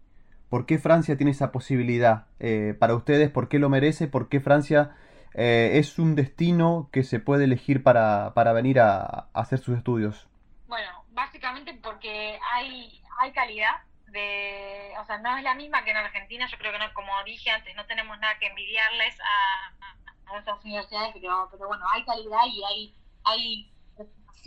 por 0.51 0.67
qué 0.67 0.79
Francia 0.79 1.17
tiene 1.17 1.31
esa 1.31 1.51
posibilidad 1.51 2.27
eh, 2.39 2.77
para 2.79 2.95
ustedes, 2.95 3.31
por 3.31 3.49
qué 3.49 3.59
lo 3.59 3.71
merece, 3.71 4.09
por 4.09 4.29
qué 4.29 4.41
Francia 4.41 4.95
eh, 5.33 5.71
es 5.77 5.99
un 5.99 6.17
destino 6.17 6.91
que 6.93 7.03
se 7.03 7.19
puede 7.19 7.45
elegir 7.45 7.83
para, 7.83 8.35
para 8.35 8.53
venir 8.53 8.79
a, 8.79 9.01
a 9.01 9.29
hacer 9.33 9.59
sus 9.59 9.79
estudios. 9.79 10.29
Bueno, 10.67 10.91
básicamente 11.15 11.73
porque 11.83 12.39
hay, 12.53 13.01
hay 13.23 13.33
calidad 13.33 13.73
de, 14.11 14.95
o 14.99 15.05
sea, 15.05 15.19
no 15.19 15.37
es 15.37 15.43
la 15.43 15.55
misma 15.55 15.85
que 15.85 15.91
en 15.91 15.97
Argentina, 15.97 16.47
yo 16.47 16.59
creo 16.59 16.73
que 16.73 16.79
no, 16.79 16.93
como 16.95 17.13
dije 17.25 17.51
antes, 17.51 17.75
no 17.77 17.87
tenemos 17.87 18.19
nada 18.19 18.39
que 18.39 18.47
envidiarles 18.47 19.19
a, 19.21 20.33
a 20.33 20.39
estas 20.39 20.65
universidades, 20.65 21.13
pero, 21.15 21.49
pero 21.51 21.69
bueno, 21.69 21.85
hay 21.93 22.05
calidad 22.05 22.45
y 22.47 22.63
hay, 22.65 22.95
hay 23.25 23.73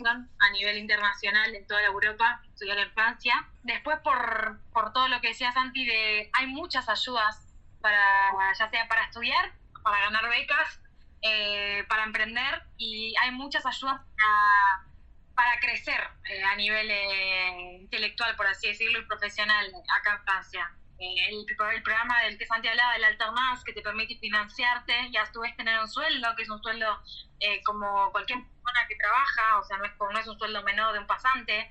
a 0.04 0.50
nivel 0.50 0.78
internacional 0.78 1.54
en 1.54 1.66
toda 1.66 1.82
Europa, 1.82 2.42
estudiar 2.48 2.78
en 2.78 2.90
Francia. 2.92 3.48
Después 3.62 3.98
por, 4.00 4.60
por 4.72 4.92
todo 4.92 5.08
lo 5.08 5.20
que 5.20 5.28
decía 5.28 5.52
Santi, 5.52 5.84
de, 5.84 6.30
hay 6.32 6.46
muchas 6.46 6.88
ayudas 6.88 7.54
para, 7.80 8.30
ya 8.58 8.70
sea 8.70 8.88
para 8.88 9.04
estudiar, 9.04 9.52
para 9.82 10.00
ganar 10.00 10.28
becas, 10.28 10.80
eh, 11.22 11.84
para 11.88 12.04
emprender, 12.04 12.62
y 12.76 13.14
hay 13.20 13.30
muchas 13.30 13.64
ayudas 13.66 14.00
para 14.00 14.86
para 15.42 15.58
crecer 15.60 16.00
eh, 16.30 16.44
a 16.44 16.54
nivel 16.54 16.88
eh, 16.88 17.78
intelectual, 17.80 18.36
por 18.36 18.46
así 18.46 18.68
decirlo, 18.68 19.00
y 19.00 19.04
profesional 19.06 19.72
acá 19.98 20.14
en 20.14 20.24
Francia. 20.24 20.70
Eh, 21.00 21.14
el, 21.30 21.46
el, 21.74 21.82
programa 21.82 22.22
del 22.22 22.38
que 22.38 22.46
Santi 22.46 22.68
hablaba, 22.68 22.94
el 22.94 23.04
Alternance, 23.04 23.64
que 23.64 23.72
te 23.72 23.82
permite 23.82 24.16
financiarte 24.18 25.08
y 25.10 25.16
a 25.16 25.24
tu 25.32 25.40
vez 25.40 25.56
tener 25.56 25.80
un 25.80 25.88
sueldo, 25.88 26.28
que 26.36 26.44
es 26.44 26.48
un 26.50 26.62
sueldo 26.62 27.02
como 27.64 28.12
cualquier 28.12 28.38
persona 28.38 28.86
que 28.88 28.94
trabaja, 28.94 29.58
o 29.58 29.64
sea, 29.64 29.78
no 29.78 29.84
es, 29.84 29.92
no 29.98 30.18
es 30.18 30.28
un 30.28 30.38
sueldo 30.38 30.62
menor 30.62 30.92
de 30.92 31.00
un 31.00 31.08
pasante. 31.08 31.68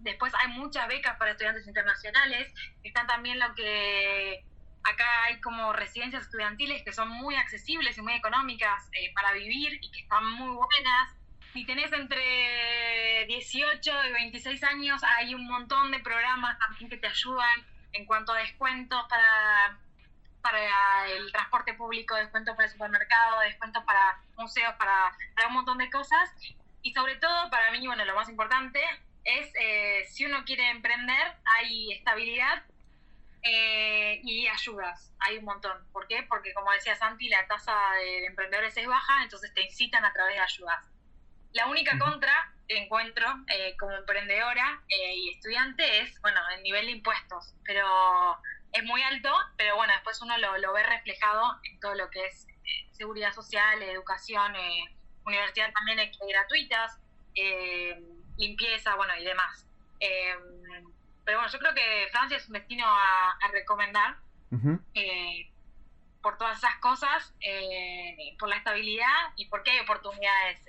después 0.00 0.32
hay 0.34 0.48
muchas 0.48 0.88
becas 0.88 1.16
para 1.16 1.30
estudiantes 1.30 1.64
internacionales. 1.68 2.52
Están 2.82 3.06
también 3.06 3.38
lo 3.38 3.54
que 3.54 4.44
acá 4.82 5.24
hay 5.24 5.40
como 5.40 5.72
residencias 5.72 6.24
estudiantiles 6.24 6.82
que 6.82 6.92
son 6.92 7.08
muy 7.08 7.36
accesibles 7.36 7.96
y 7.98 8.02
muy 8.02 8.14
económicas 8.14 8.90
para 9.14 9.32
vivir 9.32 9.78
y 9.80 9.92
que 9.92 10.00
están 10.00 10.26
muy 10.26 10.56
buenas 10.56 11.17
si 11.52 11.64
tenés 11.64 11.92
entre 11.92 13.26
18 13.26 13.92
y 14.08 14.12
26 14.12 14.64
años, 14.64 15.02
hay 15.02 15.34
un 15.34 15.46
montón 15.46 15.90
de 15.90 15.98
programas 16.00 16.58
también 16.58 16.90
que 16.90 16.98
te 16.98 17.06
ayudan 17.06 17.66
en 17.92 18.04
cuanto 18.06 18.32
a 18.32 18.38
descuentos 18.38 19.06
para, 19.08 19.78
para 20.42 21.06
el 21.08 21.32
transporte 21.32 21.74
público, 21.74 22.14
descuentos 22.16 22.54
para 22.54 22.66
el 22.66 22.72
supermercado, 22.72 23.40
descuentos 23.40 23.82
para 23.84 24.20
museos, 24.36 24.74
para, 24.78 25.16
un 25.48 25.54
montón 25.54 25.78
de 25.78 25.90
cosas. 25.90 26.30
Y 26.82 26.92
sobre 26.92 27.16
todo, 27.16 27.50
para 27.50 27.70
mí, 27.70 27.86
bueno, 27.86 28.04
lo 28.04 28.14
más 28.14 28.28
importante 28.28 28.80
es 29.24 29.50
eh, 29.60 30.04
si 30.08 30.26
uno 30.26 30.44
quiere 30.44 30.70
emprender, 30.70 31.34
hay 31.56 31.92
estabilidad 31.92 32.62
eh, 33.42 34.20
y 34.22 34.46
ayudas, 34.46 35.12
hay 35.20 35.38
un 35.38 35.44
montón. 35.44 35.76
¿Por 35.92 36.06
qué? 36.06 36.24
Porque 36.28 36.52
como 36.54 36.72
decía 36.72 36.94
Santi, 36.96 37.28
la 37.28 37.46
tasa 37.46 37.74
de 38.00 38.26
emprendedores 38.26 38.76
es 38.76 38.86
baja, 38.86 39.22
entonces 39.22 39.52
te 39.54 39.62
incitan 39.62 40.04
a 40.04 40.12
través 40.12 40.36
de 40.36 40.40
ayudas. 40.40 40.97
La 41.52 41.66
única 41.66 41.98
contra 41.98 42.52
que 42.68 42.76
encuentro 42.76 43.26
eh, 43.48 43.74
como 43.78 43.92
emprendedora 43.92 44.82
eh, 44.88 45.14
y 45.14 45.30
estudiante 45.30 46.00
es, 46.00 46.20
bueno, 46.20 46.38
el 46.54 46.62
nivel 46.62 46.86
de 46.86 46.92
impuestos, 46.92 47.54
pero 47.64 47.86
es 48.72 48.84
muy 48.84 49.02
alto, 49.02 49.32
pero 49.56 49.76
bueno, 49.76 49.94
después 49.94 50.20
uno 50.20 50.36
lo, 50.36 50.72
ve 50.74 50.82
reflejado 50.82 51.58
en 51.64 51.80
todo 51.80 51.94
lo 51.94 52.10
que 52.10 52.26
es 52.26 52.46
eh, 52.64 52.86
seguridad 52.92 53.32
social, 53.32 53.82
educación, 53.82 54.52
universidad 55.24 55.72
también 55.72 56.10
gratuitas, 56.28 56.98
limpieza, 58.36 58.94
bueno, 58.96 59.16
y 59.16 59.24
demás. 59.24 59.66
pero 61.24 61.38
bueno, 61.38 61.50
yo 61.50 61.58
creo 61.58 61.74
que 61.74 62.08
Francia 62.12 62.36
es 62.36 62.46
un 62.46 62.54
destino 62.54 62.84
a, 62.86 63.38
recomendar. 63.52 64.16
por 66.22 66.36
todas 66.36 66.58
esas 66.58 66.76
cosas, 66.78 67.32
por 68.38 68.48
la 68.48 68.56
estabilidad 68.56 69.32
y 69.36 69.46
porque 69.46 69.70
hay 69.70 69.80
oportunidades 69.80 70.60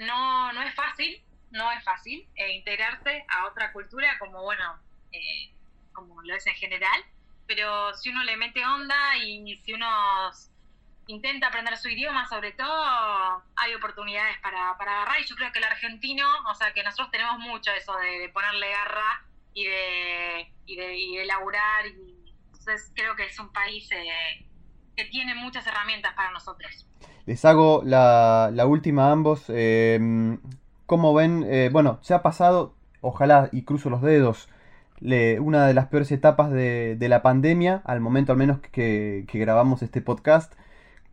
no, 0.00 0.52
no 0.52 0.62
es 0.62 0.74
fácil, 0.74 1.22
no 1.50 1.70
es 1.72 1.84
fácil 1.84 2.26
eh, 2.34 2.52
integrarse 2.54 3.24
a 3.28 3.46
otra 3.46 3.72
cultura 3.72 4.18
como, 4.18 4.42
bueno, 4.42 4.78
eh, 5.12 5.52
como 5.92 6.22
lo 6.22 6.34
es 6.34 6.46
en 6.46 6.54
general, 6.54 7.04
pero 7.46 7.94
si 7.94 8.08
uno 8.08 8.24
le 8.24 8.36
mete 8.36 8.64
onda 8.64 9.16
y 9.18 9.60
si 9.62 9.74
uno 9.74 10.30
intenta 11.06 11.48
aprender 11.48 11.76
su 11.76 11.88
idioma, 11.88 12.26
sobre 12.28 12.52
todo, 12.52 13.44
hay 13.56 13.74
oportunidades 13.74 14.38
para, 14.38 14.76
para 14.78 15.02
agarrar 15.02 15.20
y 15.20 15.26
yo 15.26 15.36
creo 15.36 15.52
que 15.52 15.58
el 15.58 15.64
argentino, 15.64 16.26
o 16.48 16.54
sea, 16.54 16.72
que 16.72 16.82
nosotros 16.82 17.10
tenemos 17.10 17.38
mucho 17.38 17.70
eso 17.72 17.94
de, 17.96 18.30
ponerle 18.30 18.70
garra 18.70 19.26
y 19.52 19.64
de, 19.64 20.52
y 20.66 20.76
de, 20.76 20.96
y 20.96 21.16
de 21.16 21.26
laburar, 21.26 21.86
y 21.86 22.34
entonces 22.46 22.90
creo 22.94 23.16
que 23.16 23.24
es 23.24 23.38
un 23.38 23.52
país 23.52 23.90
eh, 23.90 24.46
que 24.96 25.04
tiene 25.06 25.34
muchas 25.34 25.66
herramientas 25.66 26.14
para 26.14 26.30
nosotros. 26.30 26.86
Les 27.30 27.44
hago 27.44 27.82
la, 27.84 28.64
última 28.66 29.06
a 29.06 29.12
ambos. 29.12 29.44
Eh, 29.50 30.36
¿Cómo 30.86 31.14
ven? 31.14 31.46
Eh, 31.48 31.68
bueno, 31.72 32.00
se 32.02 32.12
ha 32.12 32.22
pasado, 32.22 32.74
ojalá 33.02 33.48
y 33.52 33.62
cruzo 33.62 33.88
los 33.88 34.02
dedos, 34.02 34.48
una 35.00 35.68
de 35.68 35.72
las 35.72 35.86
peores 35.86 36.10
etapas 36.10 36.50
de, 36.50 36.98
la 36.98 37.22
pandemia, 37.22 37.82
al 37.84 38.00
momento 38.00 38.32
al 38.32 38.38
menos 38.38 38.58
que, 38.58 39.24
grabamos 39.32 39.82
este 39.82 40.00
podcast. 40.00 40.54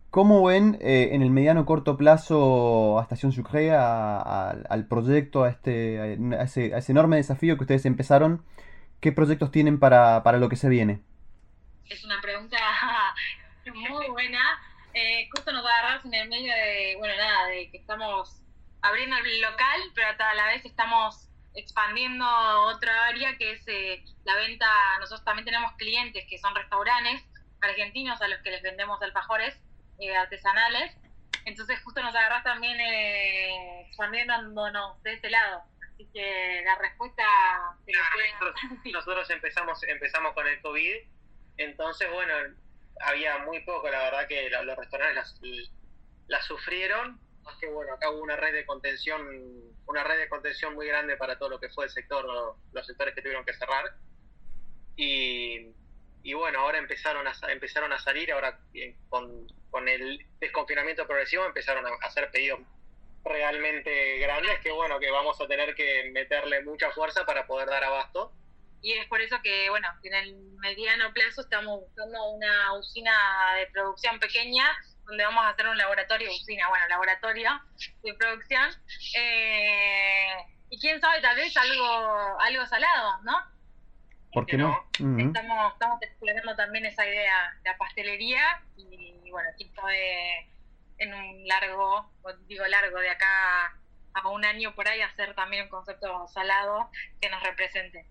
¿Cómo 0.09 0.43
ven 0.43 0.79
eh, 0.81 1.09
en 1.11 1.21
el 1.21 1.29
mediano 1.29 1.67
corto 1.67 1.97
plazo 1.97 2.97
a 2.97 3.03
Estación 3.03 3.31
Sucre, 3.31 3.75
al 3.75 4.87
proyecto, 4.89 5.43
a, 5.43 5.49
este, 5.49 6.17
a 6.35 6.41
ese, 6.41 6.91
enorme 6.91 7.17
desafío 7.17 7.57
que 7.57 7.65
ustedes 7.65 7.85
empezaron? 7.85 8.41
¿Qué 9.01 9.11
proyectos 9.11 9.51
tienen 9.51 9.77
para 9.77 10.39
lo 10.39 10.49
que 10.49 10.55
se 10.55 10.67
viene? 10.67 10.99
Es 11.87 12.03
una 12.03 12.19
pregunta 12.23 12.57
muy 13.75 14.09
buena 14.09 14.39
eh, 14.97 15.29
justo 15.31 15.51
nos 15.51 15.63
va 15.63 15.69
a 15.69 15.79
agarrar 15.79 16.05
en 16.05 16.13
el 16.13 16.29
medio 16.29 16.53
de, 16.53 16.95
bueno, 16.97 17.15
nada, 17.15 17.47
de 17.47 17.69
que 17.71 17.77
estamos 17.77 18.41
abriendo 18.81 19.17
el 19.17 19.41
local, 19.41 19.81
pero 19.95 20.07
a 20.17 20.33
la 20.35 20.47
vez 20.47 20.65
estamos 20.65 21.27
expandiendo 21.57 22.25
otra 22.67 23.07
área 23.07 23.35
que 23.37 23.53
es 23.53 23.67
eh, 23.67 24.03
la 24.23 24.35
venta. 24.35 24.67
Nosotros 24.99 25.25
también 25.25 25.45
tenemos 25.45 25.71
clientes 25.73 26.25
que 26.29 26.37
son 26.37 26.55
restaurantes 26.55 27.23
argentinos 27.61 28.21
a 28.21 28.27
los 28.27 28.39
que 28.41 28.51
les 28.51 28.61
vendemos 28.61 29.01
alfajores 29.01 29.59
eh, 29.99 30.15
artesanales. 30.15 30.95
Entonces, 31.45 31.81
justo 31.83 32.01
nos 32.01 32.15
agarras 32.15 32.43
también 32.43 32.79
eh, 32.79 33.81
expandiéndonos 33.87 35.01
de 35.03 35.13
ese 35.13 35.29
lado. 35.29 35.63
Así 35.93 36.07
que 36.13 36.61
la 36.63 36.75
respuesta 36.75 37.23
nosotros, 38.93 39.29
empezamos, 39.31 39.83
empezamos 39.83 40.33
con 40.33 40.47
el 40.47 40.61
COVID. 40.61 40.95
Entonces, 41.57 42.07
bueno, 42.11 42.33
había 43.01 43.37
muy 43.39 43.61
poco, 43.61 43.89
la 43.89 44.03
verdad 44.03 44.27
que 44.27 44.49
los 44.49 44.77
restaurantes 44.77 45.39
las, 46.27 46.45
sufrieron, 46.45 47.19
que 47.59 47.67
bueno, 47.67 47.93
acá 47.93 48.09
hubo 48.11 48.21
una 48.21 48.35
red 48.35 48.53
de 48.53 48.65
contención, 48.65 49.21
una 49.85 50.03
red 50.03 50.17
de 50.17 50.29
contención 50.29 50.75
muy 50.75 50.87
grande 50.87 51.15
para 51.17 51.37
todo 51.37 51.49
lo 51.49 51.59
que 51.59 51.69
fue 51.69 51.85
el 51.85 51.91
sector, 51.91 52.25
los 52.71 52.85
sectores 52.85 53.15
que 53.15 53.21
tuvieron 53.21 53.45
que 53.45 53.53
cerrar. 53.53 53.95
Y, 54.95 55.71
y 56.23 56.33
bueno, 56.33 56.59
ahora 56.59 56.77
empezaron 56.77 57.25
a, 57.27 57.33
empezaron 57.49 57.93
a 57.93 57.99
salir, 57.99 58.31
ahora 58.31 58.59
con, 59.09 59.47
con 59.69 59.87
el 59.87 60.25
desconfinamiento 60.39 61.07
progresivo 61.07 61.45
empezaron 61.45 61.85
a 61.85 61.89
hacer 62.01 62.29
pedidos 62.31 62.59
realmente 63.23 64.17
grandes 64.19 64.59
que 64.59 64.71
bueno, 64.71 64.99
que 64.99 65.11
vamos 65.11 65.39
a 65.41 65.47
tener 65.47 65.75
que 65.75 66.09
meterle 66.11 66.63
mucha 66.63 66.91
fuerza 66.91 67.25
para 67.25 67.45
poder 67.45 67.67
dar 67.67 67.83
abasto. 67.83 68.31
Y 68.81 68.93
es 68.93 69.07
por 69.07 69.21
eso 69.21 69.41
que, 69.41 69.69
bueno, 69.69 69.87
en 70.03 70.13
el 70.13 70.35
mediano 70.59 71.11
plazo 71.13 71.41
estamos 71.41 71.81
buscando 71.81 72.31
una 72.31 72.73
usina 72.73 73.55
de 73.57 73.67
producción 73.67 74.19
pequeña 74.19 74.65
donde 75.07 75.23
vamos 75.23 75.43
a 75.45 75.49
hacer 75.49 75.67
un 75.67 75.77
laboratorio, 75.77 76.29
usina, 76.29 76.67
bueno, 76.67 76.85
laboratorio 76.89 77.61
de 78.03 78.13
producción. 78.13 78.69
Eh, 79.15 80.27
y 80.69 80.79
quién 80.79 80.99
sabe, 80.99 81.21
tal 81.21 81.35
vez 81.37 81.55
algo, 81.55 82.39
algo 82.41 82.65
salado, 82.65 83.21
¿no? 83.23 83.37
¿Por 84.33 84.45
qué 84.45 84.57
no? 84.57 84.77
Estamos, 84.91 85.73
estamos 85.73 86.01
explorando 86.01 86.55
también 86.55 86.85
esa 86.85 87.07
idea, 87.07 87.57
la 87.63 87.77
pastelería, 87.77 88.61
y, 88.75 89.31
bueno, 89.31 89.49
quién 89.57 89.73
sabe 89.73 90.51
en 90.97 91.13
un 91.13 91.47
largo, 91.47 92.11
digo 92.47 92.65
largo, 92.67 92.99
de 92.99 93.09
acá 93.09 93.79
a 94.13 94.27
un 94.29 94.43
año 94.43 94.75
por 94.75 94.87
ahí, 94.87 95.01
hacer 95.01 95.33
también 95.35 95.63
un 95.63 95.69
concepto 95.69 96.27
salado 96.27 96.89
que 97.21 97.29
nos 97.29 97.41
represente. 97.43 98.05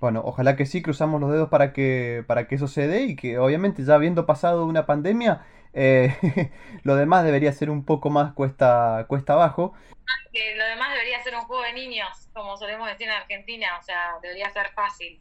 Bueno, 0.00 0.22
ojalá 0.24 0.56
que 0.56 0.66
sí, 0.66 0.82
cruzamos 0.82 1.20
los 1.20 1.32
dedos 1.32 1.48
para 1.48 1.72
que, 1.72 2.24
para 2.26 2.46
que 2.46 2.56
eso 2.56 2.68
se 2.68 2.86
dé 2.86 3.02
y 3.04 3.16
que 3.16 3.38
obviamente 3.38 3.82
ya 3.84 3.94
habiendo 3.94 4.26
pasado 4.26 4.66
una 4.66 4.84
pandemia, 4.84 5.46
eh, 5.72 6.14
lo 6.82 6.96
demás 6.96 7.24
debería 7.24 7.52
ser 7.52 7.70
un 7.70 7.84
poco 7.84 8.10
más 8.10 8.32
cuesta, 8.34 9.06
cuesta 9.08 9.32
abajo. 9.32 9.74
lo 10.04 10.64
demás 10.64 10.92
debería 10.92 11.22
ser 11.22 11.34
un 11.34 11.42
juego 11.42 11.62
de 11.62 11.72
niños, 11.72 12.28
como 12.34 12.56
solemos 12.56 12.88
decir 12.88 13.08
en 13.08 13.14
Argentina, 13.14 13.68
o 13.80 13.82
sea, 13.82 14.14
debería 14.22 14.50
ser 14.50 14.68
fácil. 14.74 15.20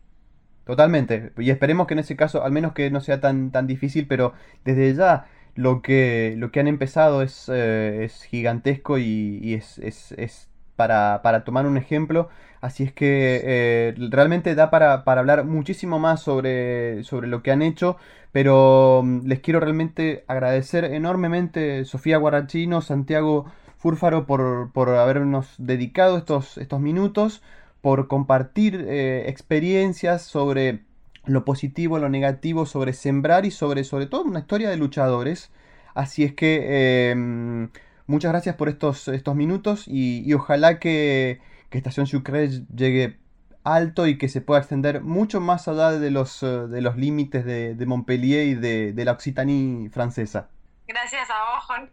Totalmente, 0.65 1.31
y 1.38 1.51
esperemos 1.51 1.88
que 1.88 1.93
en 1.93 1.99
ese 1.99 2.15
caso, 2.15 2.43
al 2.43 2.51
menos 2.51 2.73
que 2.73 2.89
no 2.89 2.99
sea 2.99 3.21
tan, 3.21 3.51
tan 3.51 3.67
difícil, 3.67 4.07
pero 4.07 4.33
desde 4.63 4.93
ya 4.95 5.27
lo 5.53 5.81
que, 5.81 6.33
lo 6.38 6.51
que 6.51 6.59
han 6.59 6.67
empezado 6.67 7.21
es, 7.21 7.49
eh, 7.49 8.03
es 8.03 8.23
gigantesco 8.23 8.97
y, 8.97 9.53
es, 9.53 9.77
es, 9.77 10.11
es 10.13 10.49
para, 10.75 11.21
para, 11.23 11.43
tomar 11.43 11.65
un 11.65 11.77
ejemplo. 11.77 12.29
Así 12.61 12.83
es 12.83 12.91
que 12.93 13.41
eh, 13.43 13.95
realmente 14.09 14.55
da 14.55 14.69
para, 14.69 15.03
para, 15.03 15.21
hablar 15.21 15.45
muchísimo 15.45 15.99
más 15.99 16.21
sobre, 16.21 17.03
sobre 17.03 17.27
lo 17.27 17.43
que 17.43 17.51
han 17.51 17.61
hecho, 17.61 17.97
pero 18.31 19.01
mm, 19.03 19.27
les 19.27 19.39
quiero 19.39 19.59
realmente 19.59 20.23
agradecer 20.27 20.85
enormemente 20.85 21.85
Sofía 21.85 22.17
Guarachino, 22.17 22.81
Santiago 22.81 23.45
Fúrfaro 23.77 24.25
por, 24.25 24.71
por 24.71 24.89
habernos 24.89 25.53
dedicado 25.57 26.17
estos, 26.17 26.57
estos 26.57 26.79
minutos, 26.79 27.43
por 27.81 28.07
compartir 28.07 28.83
eh, 28.88 29.25
experiencias 29.29 30.23
sobre 30.23 30.79
lo 31.25 31.45
positivo, 31.45 31.99
lo 31.99 32.09
negativo, 32.09 32.65
sobre 32.65 32.93
sembrar 32.93 33.45
y 33.45 33.51
sobre, 33.51 33.83
sobre 33.83 34.07
todo 34.07 34.23
una 34.23 34.39
historia 34.39 34.69
de 34.69 34.77
luchadores. 34.77 35.51
Así 35.93 36.23
es 36.23 36.33
que 36.33 37.11
em, 37.11 37.69
muchas 38.08 38.32
gracias 38.32 38.56
por 38.56 38.70
estos, 38.70 39.08
estos 39.08 39.36
minutos 39.36 39.86
y, 39.88 40.34
ojalá 40.34 40.80
que, 40.80 41.41
que 41.70 41.78
Estación 41.78 42.08
Sucre 42.08 42.50
llegue 42.76 43.20
alto 43.65 44.06
y 44.08 44.18
que 44.18 44.30
se 44.30 44.41
pueda 44.41 44.62
extender 44.62 45.02
mucho 45.02 45.41
más 45.41 45.68
allá 45.68 45.91
de 45.91 46.12
los, 46.12 46.41
eh, 46.44 46.46
de 46.46 46.82
los 46.82 46.96
límites 46.96 47.44
de, 47.44 47.86
Montpellier 47.86 48.46
y 48.46 48.56
de, 48.56 49.06
la 49.06 49.12
Occitanie 49.12 49.89
francesa. 49.89 50.50
Gracias 50.88 51.28
a 51.32 51.56
vos, 51.56 51.65
Jorge. 51.65 51.89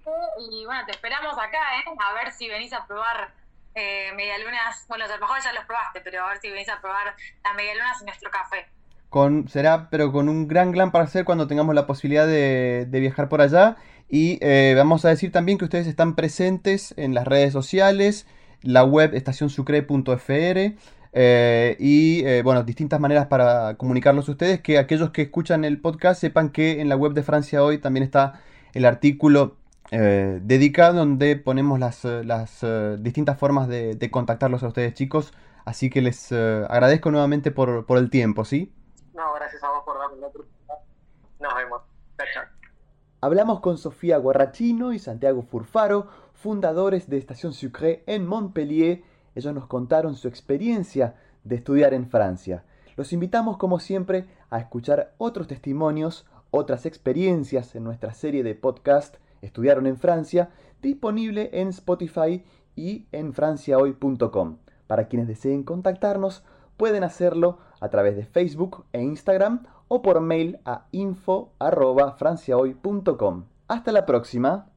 Y 0.51 0.67
bueno, 0.67 0.85
te 0.85 0.93
esperamos 0.93 1.33
acá, 1.33 1.79
¿eh? 1.79 1.97
A 1.99 2.13
ver 2.13 2.31
si 2.31 2.47
venís 2.49 2.73
a 2.75 2.87
probar 2.87 3.33
eh, 3.75 4.13
medialunas. 4.15 4.85
Bueno, 4.87 5.05
los 5.05 5.15
alfajores 5.15 5.45
ya 5.45 5.53
los 5.55 5.65
probaste, 5.65 6.03
pero 6.03 6.25
a 6.25 6.29
ver 6.29 6.41
si 6.41 6.51
venís 6.51 6.69
a 6.69 6.79
probar 6.79 7.17
las 7.43 7.55
medialunas 7.55 8.01
en 8.01 8.07
nuestro 8.07 8.31
café. 8.31 8.67
Con, 9.09 9.49
será, 9.49 9.89
pero 9.91 10.13
con 10.13 10.29
un 10.29 10.49
gran, 10.49 10.73
gran 10.73 10.95
hacer 10.95 11.25
cuando 11.25 11.47
tengamos 11.47 11.75
la 11.75 11.87
posibilidad 11.87 12.27
de, 12.27 12.87
viajar 12.91 13.31
por 13.31 13.41
allá. 13.41 13.77
Y 14.13 14.39
eh, 14.43 14.75
vamos 14.77 15.07
a 15.07 15.09
decir 15.09 15.33
también 15.33 15.57
que 15.57 15.65
ustedes 15.65 15.87
están 15.87 16.15
presentes 16.15 16.93
en 16.99 17.15
las 17.15 17.27
redes 17.27 17.51
sociales, 17.51 18.27
la 18.61 18.85
web 18.85 19.15
estacionsucre.fr. 19.15 20.75
Eh, 21.15 21.77
y 21.81 22.23
eh, 22.27 22.43
bueno, 22.43 22.63
distintas 22.63 23.01
maneras 23.01 23.29
para 23.29 23.77
comunicarlos 23.77 24.29
a 24.29 24.33
ustedes, 24.33 24.61
que 24.61 24.77
aquellos 24.77 25.13
que 25.13 25.23
escuchan 25.23 25.65
el 25.65 25.81
podcast 25.81 26.21
sepan 26.21 26.51
que 26.51 26.83
en 26.83 26.91
la 26.91 26.97
web 26.97 27.15
de 27.15 27.23
Francia 27.23 27.65
hoy 27.65 27.79
también 27.79 28.05
está 28.05 28.43
el 28.75 28.85
artículo 28.85 29.57
eh, 29.93 30.41
dedicado 30.43 30.93
donde 30.99 31.37
ponemos 31.37 31.81
las, 31.81 32.05
las 32.05 32.67
distintas 32.99 33.39
formas 33.39 33.67
de, 33.67 34.11
contactarlos 34.11 34.63
a 34.63 34.69
ustedes 34.69 34.93
chicos, 34.93 35.33
así 35.65 35.89
que 35.89 36.03
les 36.03 36.33
agradezco 36.33 37.11
nuevamente 37.11 37.51
por, 37.51 37.87
por, 37.87 37.97
el 37.97 38.11
tiempo, 38.11 38.45
¿sí? 38.45 38.75
No, 39.15 39.33
gracias 39.33 39.65
a 39.65 39.71
vos 39.71 39.85
por 39.87 39.99
darme 39.99 40.19
la 40.19 40.27
oportunidad. 40.27 40.75
Nos 41.41 41.55
vemos. 41.57 41.81
Hablamos 43.25 43.61
con 43.61 43.79
Sofía 43.79 44.19
Guarrachino 44.19 44.93
y 44.93 44.99
Santiago 44.99 45.43
Furfaro, 45.43 46.09
fundadores 46.35 47.09
de 47.09 47.19
Estación 47.19 47.53
Sucre 47.53 48.03
en 48.07 48.27
Montpellier, 48.27 49.05
ellos 49.37 49.55
nos 49.55 49.69
contaron 49.69 50.17
su 50.17 50.27
experiencia 50.27 51.15
de 51.45 51.55
estudiar 51.55 51.95
en 51.95 52.09
Francia. 52.09 52.65
Los 52.97 53.13
invitamos 53.13 53.59
como 53.59 53.79
siempre 53.79 54.27
a 54.51 54.59
escuchar 54.59 55.15
otros 55.19 55.47
testimonios, 55.47 56.27
otras 56.51 56.85
experiencias 56.85 57.77
en 57.77 57.85
nuestra 57.85 58.13
serie 58.13 58.43
de 58.43 58.57
podcast 58.57 59.15
Estudiaron 59.41 59.87
en 59.87 59.99
Francia, 59.99 60.51
disponible 60.83 61.51
en 61.53 61.69
Spotify 61.69 62.45
y 62.75 63.07
en 63.13 63.35
franciahoy.com. 63.35 64.57
Para 64.89 65.07
quienes 65.07 65.29
deseen 65.29 65.63
contactarnos, 65.63 66.43
pueden 66.77 67.05
hacerlo 67.05 67.59
a 67.79 67.89
través 67.89 68.17
de 68.17 68.25
Facebook 68.25 68.85
e 68.93 69.01
Instagram 69.01 69.63
o 69.95 70.01
por 70.01 70.23
mail 70.23 70.59
a 70.65 70.87
info.franciahoy.com. 70.93 73.45
Hasta 73.69 73.93
la 73.93 74.07
próxima. 74.07 74.72